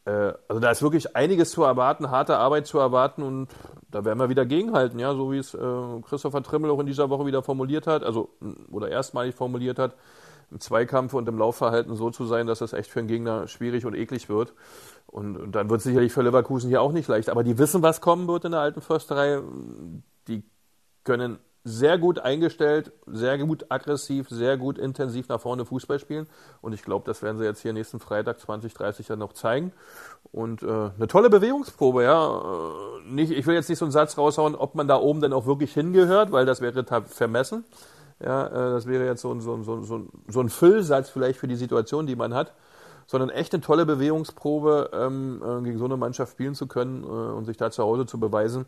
[0.04, 3.48] Äh, also da ist wirklich einiges zu erwarten, harte Arbeit zu erwarten und
[3.90, 5.58] da werden wir wieder gegenhalten, ja, so wie es äh,
[6.08, 8.30] Christopher Trimmel auch in dieser Woche wieder formuliert hat, also
[8.70, 9.96] oder erstmalig formuliert hat,
[10.50, 13.84] im Zweikampf und im Laufverhalten so zu sein, dass das echt für einen Gegner schwierig
[13.84, 14.54] und eklig wird.
[15.06, 17.28] Und, und dann wird es sicherlich für Leverkusen hier auch nicht leicht.
[17.30, 19.40] Aber die wissen, was kommen wird in der alten Försterei.
[20.28, 20.42] Die
[21.04, 26.28] können sehr gut eingestellt, sehr gut aggressiv, sehr gut intensiv nach vorne Fußball spielen.
[26.60, 29.72] Und ich glaube, das werden sie jetzt hier nächsten Freitag 2030 dann noch zeigen.
[30.30, 32.38] Und äh, eine tolle Bewegungsprobe, ja.
[32.38, 35.32] Äh, nicht, ich will jetzt nicht so einen Satz raushauen, ob man da oben denn
[35.32, 37.64] auch wirklich hingehört, weil das wäre vermessen.
[38.24, 41.38] Ja, äh, das wäre jetzt so, ein, so, ein, so ein- so ein Füllsatz vielleicht
[41.38, 42.52] für die Situation, die man hat.
[43.06, 47.06] Sondern echt eine tolle Bewegungsprobe, ähm, äh, gegen so eine Mannschaft spielen zu können äh,
[47.06, 48.66] und sich da zu Hause zu beweisen,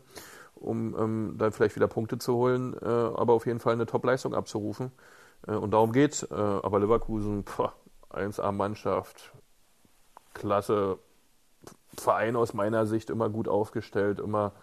[0.55, 4.33] um ähm, dann vielleicht wieder Punkte zu holen, äh, aber auf jeden Fall eine Top-Leistung
[4.33, 4.91] abzurufen.
[5.47, 6.23] Äh, und darum geht's.
[6.23, 7.73] Äh, aber Leverkusen, boah,
[8.11, 9.33] 1A-Mannschaft,
[10.33, 10.97] klasse
[11.97, 14.53] Verein aus meiner Sicht, immer gut aufgestellt, immer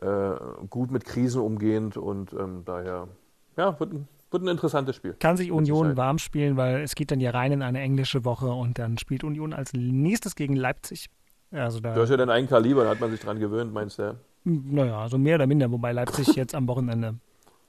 [0.00, 0.34] äh,
[0.70, 3.08] gut mit Krisen umgehend und ähm, daher,
[3.56, 5.16] ja, wird ein, wird ein interessantes Spiel.
[5.18, 8.48] Kann sich Union warm spielen, weil es geht dann ja rein in eine englische Woche
[8.48, 11.08] und dann spielt Union als nächstes gegen Leipzig.
[11.50, 13.98] Also da, Du hast ja dann ein Kaliber, da hat man sich dran gewöhnt, meinst
[13.98, 14.16] du?
[14.44, 17.14] naja, so mehr oder minder, wobei Leipzig jetzt am Wochenende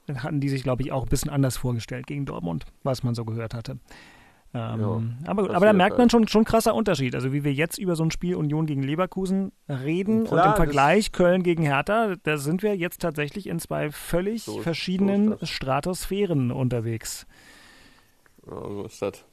[0.07, 3.15] dann hatten die sich, glaube ich, auch ein bisschen anders vorgestellt gegen Dortmund, was man
[3.15, 3.79] so gehört hatte.
[4.55, 6.11] Ähm, Ja, aber aber da merkt man halt.
[6.11, 7.13] schon, schon krasser Unterschied.
[7.13, 10.55] Also wie wir jetzt über so ein Spiel Union gegen Leverkusen reden Klar, und im
[10.55, 15.45] Vergleich Köln gegen Hertha, da sind wir jetzt tatsächlich in zwei völlig So verschiedenen so.
[15.45, 17.27] Stratosphären unterwegs.
[18.47, 19.25] Ja, so ist das.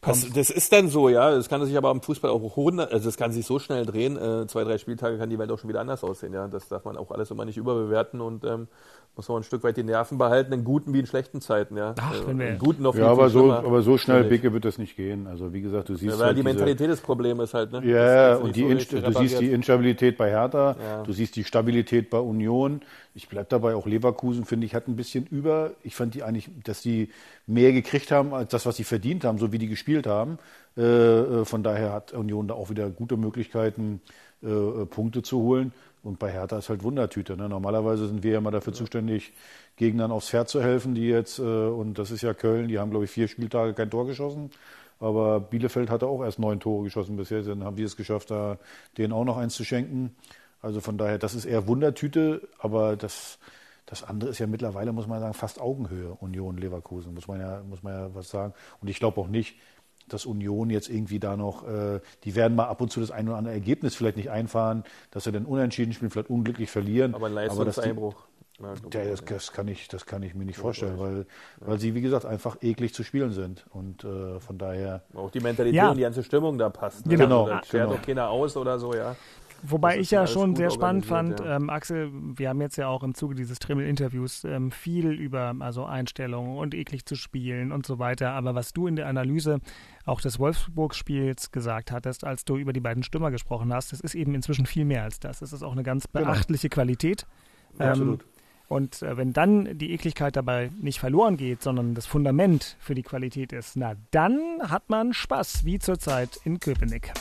[0.00, 1.30] Das, das ist dann so, ja.
[1.34, 4.16] Das kann sich aber am Fußball auch holen, also das kann sich so schnell drehen.
[4.16, 6.46] Äh, zwei, drei Spieltage kann die Welt auch schon wieder anders aussehen, ja.
[6.48, 8.68] Das darf man auch alles immer nicht überbewerten und ähm,
[9.14, 11.94] muss man ein Stück weit die Nerven behalten, in guten wie in schlechten Zeiten, ja.
[12.00, 14.24] Ach, Äh, wenn wir- in guten noch viel, Ja, aber so, schlimmer, aber so schnell.
[14.24, 15.26] Bicke, wird das nicht gehen.
[15.26, 17.72] Also wie gesagt, du siehst Ja, weil halt die diese- Mentalität des Problems ist halt,
[17.72, 17.82] ne?
[17.84, 19.52] Ja, Das ist und die so du siehst die.
[19.52, 21.02] Instabilität bei Hertha, Ja.
[21.02, 22.80] du siehst die Stabilität bei Union.
[23.14, 25.72] Ich bleib dabei, auch Leverkusen, finde ich, hat ein bisschen über.
[25.82, 27.10] Ich fand die eigentlich, dass die
[27.46, 30.38] mehr gekriegt haben als das, was sie verdient haben, so wie die gespielt haben.
[30.76, 34.00] Äh, äh, von daher hat Union da auch wieder gute Möglichkeiten,
[34.42, 35.72] äh, Punkte zu holen.
[36.02, 37.36] Und bei Hertha ist halt Wundertüte.
[37.36, 37.48] Ne?
[37.48, 39.32] Normalerweise sind wir ja mal dafür zuständig,
[39.76, 42.90] Gegnern aufs Pferd zu helfen, die jetzt, äh, und das ist ja Köln, die haben,
[42.90, 44.50] glaube ich, vier Spieltage kein Tor geschossen.
[45.00, 47.42] Aber Bielefeld hatte auch erst neun Tore geschossen bisher.
[47.42, 48.58] Dann haben wir es geschafft, da
[48.98, 50.14] denen auch noch eins zu schenken.
[50.62, 53.38] Also von daher, das ist eher Wundertüte, aber das,
[53.86, 57.62] das andere ist ja mittlerweile, muss man sagen, fast Augenhöhe, Union, Leverkusen, muss man ja,
[57.68, 58.54] muss man ja was sagen.
[58.80, 59.56] Und ich glaube auch nicht,
[60.08, 63.28] dass Union jetzt irgendwie da noch, äh, die werden mal ab und zu das ein
[63.28, 67.14] oder andere Ergebnis vielleicht nicht einfahren, dass sie dann unentschieden spielen, vielleicht unglücklich verlieren.
[67.14, 68.14] Aber ein Leistungseinbruch.
[68.60, 71.26] Ja, glaub Ja, das, das, kann ich, das kann ich mir nicht vorstellen, weil,
[71.58, 73.64] weil sie, wie gesagt, einfach eklig zu spielen sind.
[73.70, 75.90] Und äh, von daher, Auch die Mentalität Ja.
[75.90, 77.06] und die ganze Stimmung da passt.
[77.06, 77.16] Ne?
[77.16, 77.44] Genau.
[77.44, 77.98] Also, da schert Genau.
[78.00, 79.16] auch keiner aus oder so, ja.
[79.62, 81.56] Wobei Das ich ja schon sehr spannend fand, ja.
[81.56, 85.84] ähm, Axel, wir haben jetzt ja auch im Zuge dieses Trimmel-Interviews ähm, viel über also
[85.84, 88.32] Einstellungen und eklig zu spielen und so weiter.
[88.32, 89.60] Aber was du in der Analyse
[90.04, 94.16] auch des Wolfsburg-Spiels gesagt hattest, als du über die beiden Stürmer gesprochen hast, das ist
[94.16, 95.42] eben inzwischen viel mehr als das.
[95.42, 97.26] Es ist auch eine ganz beachtliche Qualität.
[97.78, 98.24] Ähm, Absolut.
[98.66, 103.02] Und äh, wenn dann die Ekligkeit dabei nicht verloren geht, sondern das Fundament für die
[103.02, 107.12] Qualität ist, na dann hat man Spaß, wie zurzeit in Köpenick.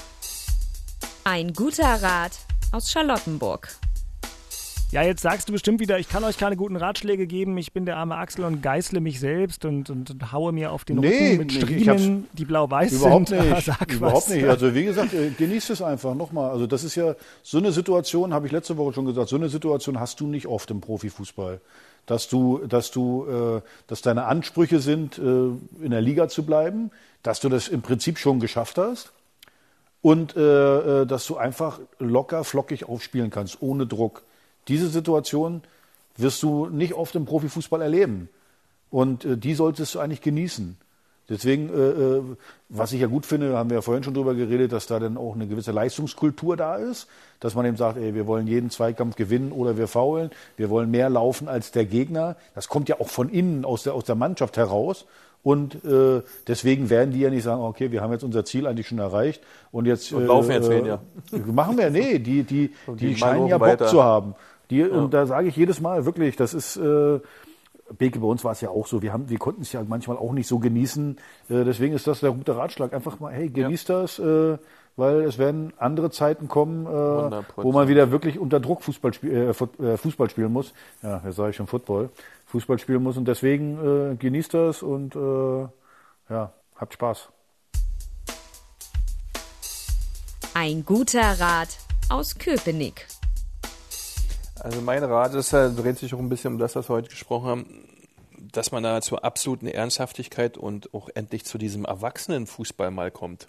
[1.23, 2.31] Ein guter Rat
[2.71, 3.69] aus Charlottenburg.
[4.91, 7.85] Ja, jetzt sagst du bestimmt wieder, ich kann euch keine guten Ratschläge geben, ich bin
[7.85, 11.07] der arme Axel und geißle mich selbst und, und, und haue mir auf den Nee,
[11.07, 13.49] Rücken mit nee, ich hab's Striemen, die blau-weiß Überhaupt sind.
[13.51, 13.65] nicht.
[13.65, 14.29] Sag überhaupt was.
[14.29, 14.45] nicht.
[14.45, 16.49] Also wie gesagt, äh, genießt es einfach nochmal.
[16.49, 19.47] Also das ist ja so eine Situation, habe ich letzte Woche schon gesagt, so eine
[19.47, 21.61] Situation hast du nicht oft im Profifußball.
[22.07, 26.89] Dass du, dass du, äh, dass deine Ansprüche sind, äh, in der Liga zu bleiben,
[27.21, 29.11] dass du das im Prinzip schon geschafft hast
[30.01, 34.23] und äh, äh, dass du einfach locker, flockig aufspielen kannst, ohne Druck.
[34.67, 35.61] Diese Situation
[36.17, 38.29] wirst du nicht oft im Profifußball erleben.
[38.89, 40.77] Und äh, die solltest du eigentlich genießen.
[41.29, 42.21] Deswegen, äh, äh,
[42.67, 45.15] was ich ja gut finde, haben wir ja vorhin schon drüber geredet, dass da dann
[45.15, 47.07] auch eine gewisse Leistungskultur da ist,
[47.39, 50.91] dass man eben sagt, ey, wir wollen jeden Zweikampf gewinnen oder wir faulen, wir wollen
[50.91, 52.35] mehr laufen als der Gegner.
[52.53, 55.05] Das kommt ja auch von innen aus der, aus der Mannschaft heraus.
[55.43, 58.87] Und äh, deswegen werden die ja nicht sagen, okay, wir haben jetzt unser Ziel eigentlich
[58.87, 61.01] schon erreicht und jetzt Und laufen jetzt weniger.
[61.51, 63.87] Machen wir, nee, die, die, die, die scheinen ja Bock weiter.
[63.87, 64.35] zu haben.
[64.69, 67.19] Die, Und da sage ich jedes Mal wirklich, das ist, äh,
[67.97, 70.17] Beke, bei uns war es ja auch so, wir, haben, wir konnten es ja manchmal
[70.17, 71.17] auch nicht so genießen.
[71.49, 72.93] Äh, deswegen ist das der gute Ratschlag.
[72.93, 74.57] Einfach mal, hey, genießt das, äh,
[74.95, 77.43] weil es werden andere Zeiten kommen, äh, 100%.
[77.57, 80.73] wo man wieder wirklich unter Druck Fußball, spiel, äh, äh, Fußball spielen muss.
[81.01, 82.09] Ja, jetzt sage ich schon Football.
[82.51, 85.67] Fußball spielen muss und deswegen äh, genießt das und äh,
[86.29, 87.29] ja, habt Spaß.
[90.53, 91.69] Ein guter Rat
[92.09, 93.07] aus Köpenick.
[94.59, 97.09] Also mein Rat ist, äh, dreht sich auch ein bisschen um das, was wir heute
[97.09, 97.65] gesprochen haben,
[98.51, 103.47] dass man da zur absoluten Ernsthaftigkeit und auch endlich zu diesem Erwachsenenfußball mal kommt.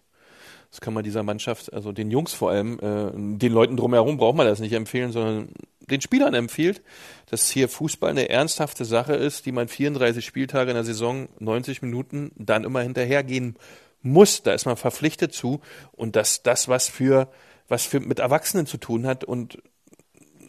[0.70, 4.36] Das kann man dieser Mannschaft, also den Jungs vor allem, äh, den Leuten drumherum braucht
[4.36, 5.48] man das nicht empfehlen, sondern
[5.90, 6.82] den Spielern empfiehlt,
[7.26, 11.82] dass hier Fußball eine ernsthafte Sache ist, die man 34 Spieltage in der Saison, 90
[11.82, 13.56] Minuten, dann immer hinterhergehen
[14.02, 14.42] muss.
[14.42, 15.60] Da ist man verpflichtet zu
[15.92, 17.28] und dass das was für
[17.68, 19.62] was für mit Erwachsenen zu tun hat und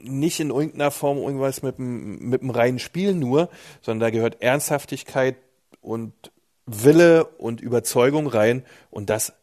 [0.04, 3.50] nicht in irgendeiner Form irgendwas mit dem, mit dem reinen Spiel nur,
[3.82, 5.38] sondern da gehört Ernsthaftigkeit
[5.82, 6.14] und
[6.66, 9.34] Wille und Überzeugung rein und das,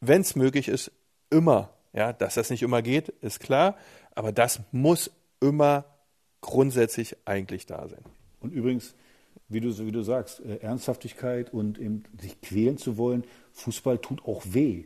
[0.00, 0.90] wenn es möglich ist,
[1.30, 1.70] immer.
[1.92, 3.76] Ja, dass das nicht immer geht, ist klar,
[4.16, 5.10] aber das muss
[5.40, 5.84] immer
[6.40, 8.02] grundsätzlich eigentlich da sein.
[8.40, 8.94] Und übrigens,
[9.48, 14.24] wie du, wie du sagst, äh, Ernsthaftigkeit und eben sich quälen zu wollen, Fußball tut
[14.26, 14.84] auch weh.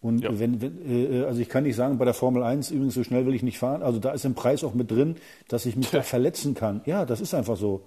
[0.00, 0.36] Und Ja.
[0.38, 3.24] wenn, wenn äh, also ich kann nicht sagen, bei der Formel 1 übrigens so schnell
[3.26, 3.82] will ich nicht fahren.
[3.82, 5.16] Also da ist im Preis auch mit drin,
[5.48, 6.80] dass ich mich da verletzen kann.
[6.86, 7.84] Ja, das ist einfach so.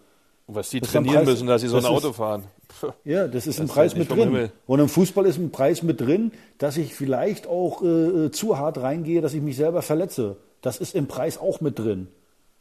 [0.48, 2.14] Und was die Das ist trainieren Preis- müssen, dass sie so ein das ist- Auto
[2.14, 2.44] fahren.
[3.04, 4.30] Ja, das ist im ist Preis nicht mit drin.
[4.30, 4.52] Himmel.
[4.66, 8.78] Und im Fußball ist ein Preis mit drin, dass ich vielleicht auch äh, zu hart
[8.78, 10.38] reingehe, dass ich mich selber verletze.
[10.66, 12.08] Das ist im Preis auch mit drin.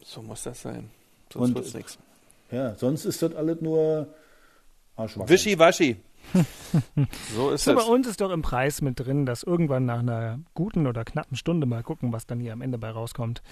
[0.03, 0.91] So muss das sein.
[1.33, 1.99] Sonst Und- wird's nichts.
[2.51, 4.07] Ja, sonst ist das alles nur
[4.97, 5.29] Arschwasser.
[5.31, 5.97] Wischiwaschi.
[7.35, 7.89] so ist So, bei es.
[7.89, 11.67] uns ist doch im Preis mit drin, dass irgendwann nach einer guten oder knappen Stunde
[11.67, 13.43] mal gucken, was dann hier am Ende bei rauskommt.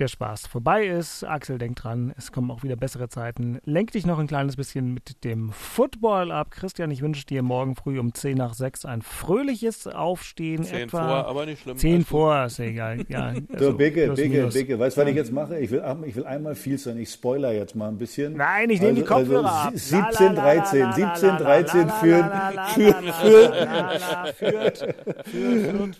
[0.00, 1.22] Der Spaß vorbei ist.
[1.22, 3.60] Axel denkt dran, es kommen auch wieder bessere Zeiten.
[3.64, 6.50] Lenk dich noch ein kleines bisschen mit dem Football ab.
[6.50, 10.64] Christian, ich wünsche dir morgen früh um 10 nach 6 ein fröhliches Aufstehen.
[10.64, 11.76] Zehn etwa vor, aber nicht schlimm.
[11.78, 12.08] 10 Alles gut.
[12.10, 13.04] vor, ist ja egal.
[13.08, 14.54] Ja, So, also plus, Beke, minus.
[14.54, 15.60] Beke, weißt du, was ich jetzt mache?
[15.60, 16.98] Ich will, ich will einmal viel sein.
[16.98, 18.36] Ich spoiler jetzt mal ein bisschen.
[18.36, 19.72] Nein, ich nehme die Also- also Kopfhörer ab.
[19.74, 22.30] sie- 17, 13, 17, 13 führen,
[22.74, 23.54] für,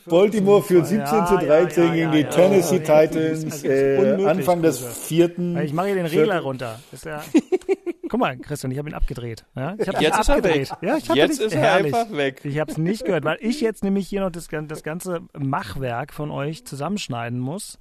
[0.06, 2.24] Baltimore führt 17 zu Ja, ja, 13 ja, gegen die.
[2.24, 3.62] Tennessee Titans.
[3.98, 5.56] Unmöglich, Äh, Anfang des vierten.
[5.58, 6.80] Ich mache hier den Regler runter.
[6.92, 7.22] Ist ja
[8.08, 9.44] Guck mal, Christian, ich habe ihn abgedreht.
[9.56, 9.74] Ja?
[9.78, 10.70] Ich hab ihn Jetzt ist er abgedreht.
[10.70, 10.78] weg.
[10.82, 11.94] Ja, ich hab Jetzt ihn, ist er herrlich.
[11.94, 12.40] einfach weg.
[12.44, 16.12] Ich habe es nicht gehört, weil ich jetzt nämlich hier noch das, das ganze Machwerk
[16.12, 17.78] von euch zusammenschneiden muss.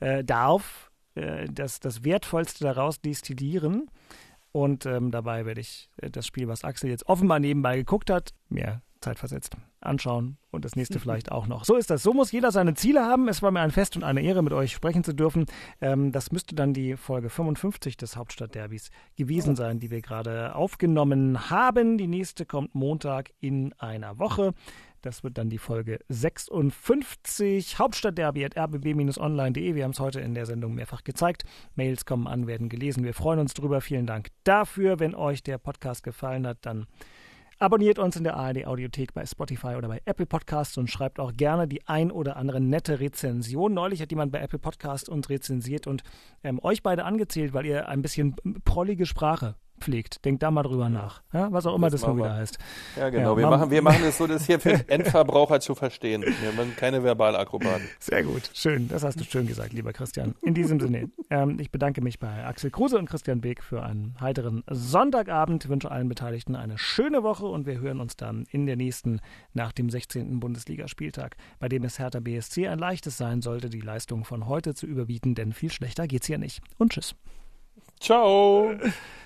[0.00, 3.90] Äh, darf äh, das, das Wertvollste daraus destillieren.
[4.52, 8.30] Und ähm, dabei werde ich äh, das Spiel, was Axel jetzt offenbar nebenbei geguckt hat,
[8.48, 11.64] mir zeitversetzt anschauen und das nächste vielleicht auch noch.
[11.64, 12.02] So ist das.
[12.02, 13.28] So muss jeder seine Ziele haben.
[13.28, 15.46] Es war mir ein Fest und eine Ehre, mit euch sprechen zu dürfen.
[15.80, 21.50] Ähm, das müsste dann die Folge 55 des Hauptstadtderbys gewesen sein, die wir gerade aufgenommen
[21.50, 21.98] haben.
[21.98, 24.54] Die nächste kommt Montag in einer Woche.
[25.02, 27.78] Das wird dann die Folge 56.
[27.78, 29.76] Hauptstadtderby at rbb-online.de.
[29.76, 31.44] Wir haben es heute in der Sendung mehrfach gezeigt.
[31.76, 33.04] Mails kommen an, werden gelesen.
[33.04, 33.80] Wir freuen uns drüber.
[33.80, 34.98] Vielen Dank dafür.
[34.98, 36.86] Wenn euch der Podcast gefallen hat, dann
[37.58, 41.32] Abonniert uns in der ARD Audiothek bei Spotify oder bei Apple Podcasts und schreibt auch
[41.34, 43.72] gerne die ein oder andere nette Rezension.
[43.72, 46.02] Neulich hat jemand bei Apple Podcast uns rezensiert und
[46.44, 50.24] ähm, euch beide angezählt, weil ihr ein bisschen prollige Sprache pflegt.
[50.24, 51.22] Denkt da mal drüber nach.
[51.32, 52.58] Ja, was auch immer das, das so wieder heißt.
[52.96, 53.32] Ja, genau.
[53.32, 56.22] Ja, wir, machen, wir machen es so, das hier für Endverbraucher zu verstehen.
[56.22, 57.88] Wir machen keine Verbalakrobaten.
[57.98, 58.50] Sehr gut.
[58.54, 58.88] Schön.
[58.88, 60.34] Das hast du schön gesagt, lieber Christian.
[60.42, 64.14] In diesem Sinne, ähm, ich bedanke mich bei Axel Kruse und Christian Beek für einen
[64.20, 65.64] heiteren Sonntagabend.
[65.64, 69.20] Ich wünsche allen Beteiligten eine schöne Woche und wir hören uns dann in der nächsten
[69.52, 70.40] nach dem 16.
[70.40, 74.86] Bundesligaspieltag, bei dem es Hertha BSC ein leichtes sein sollte, die Leistung von heute zu
[74.86, 76.60] überbieten, denn viel schlechter geht's hier nicht.
[76.78, 77.14] Und tschüss.
[78.00, 78.74] Ciao.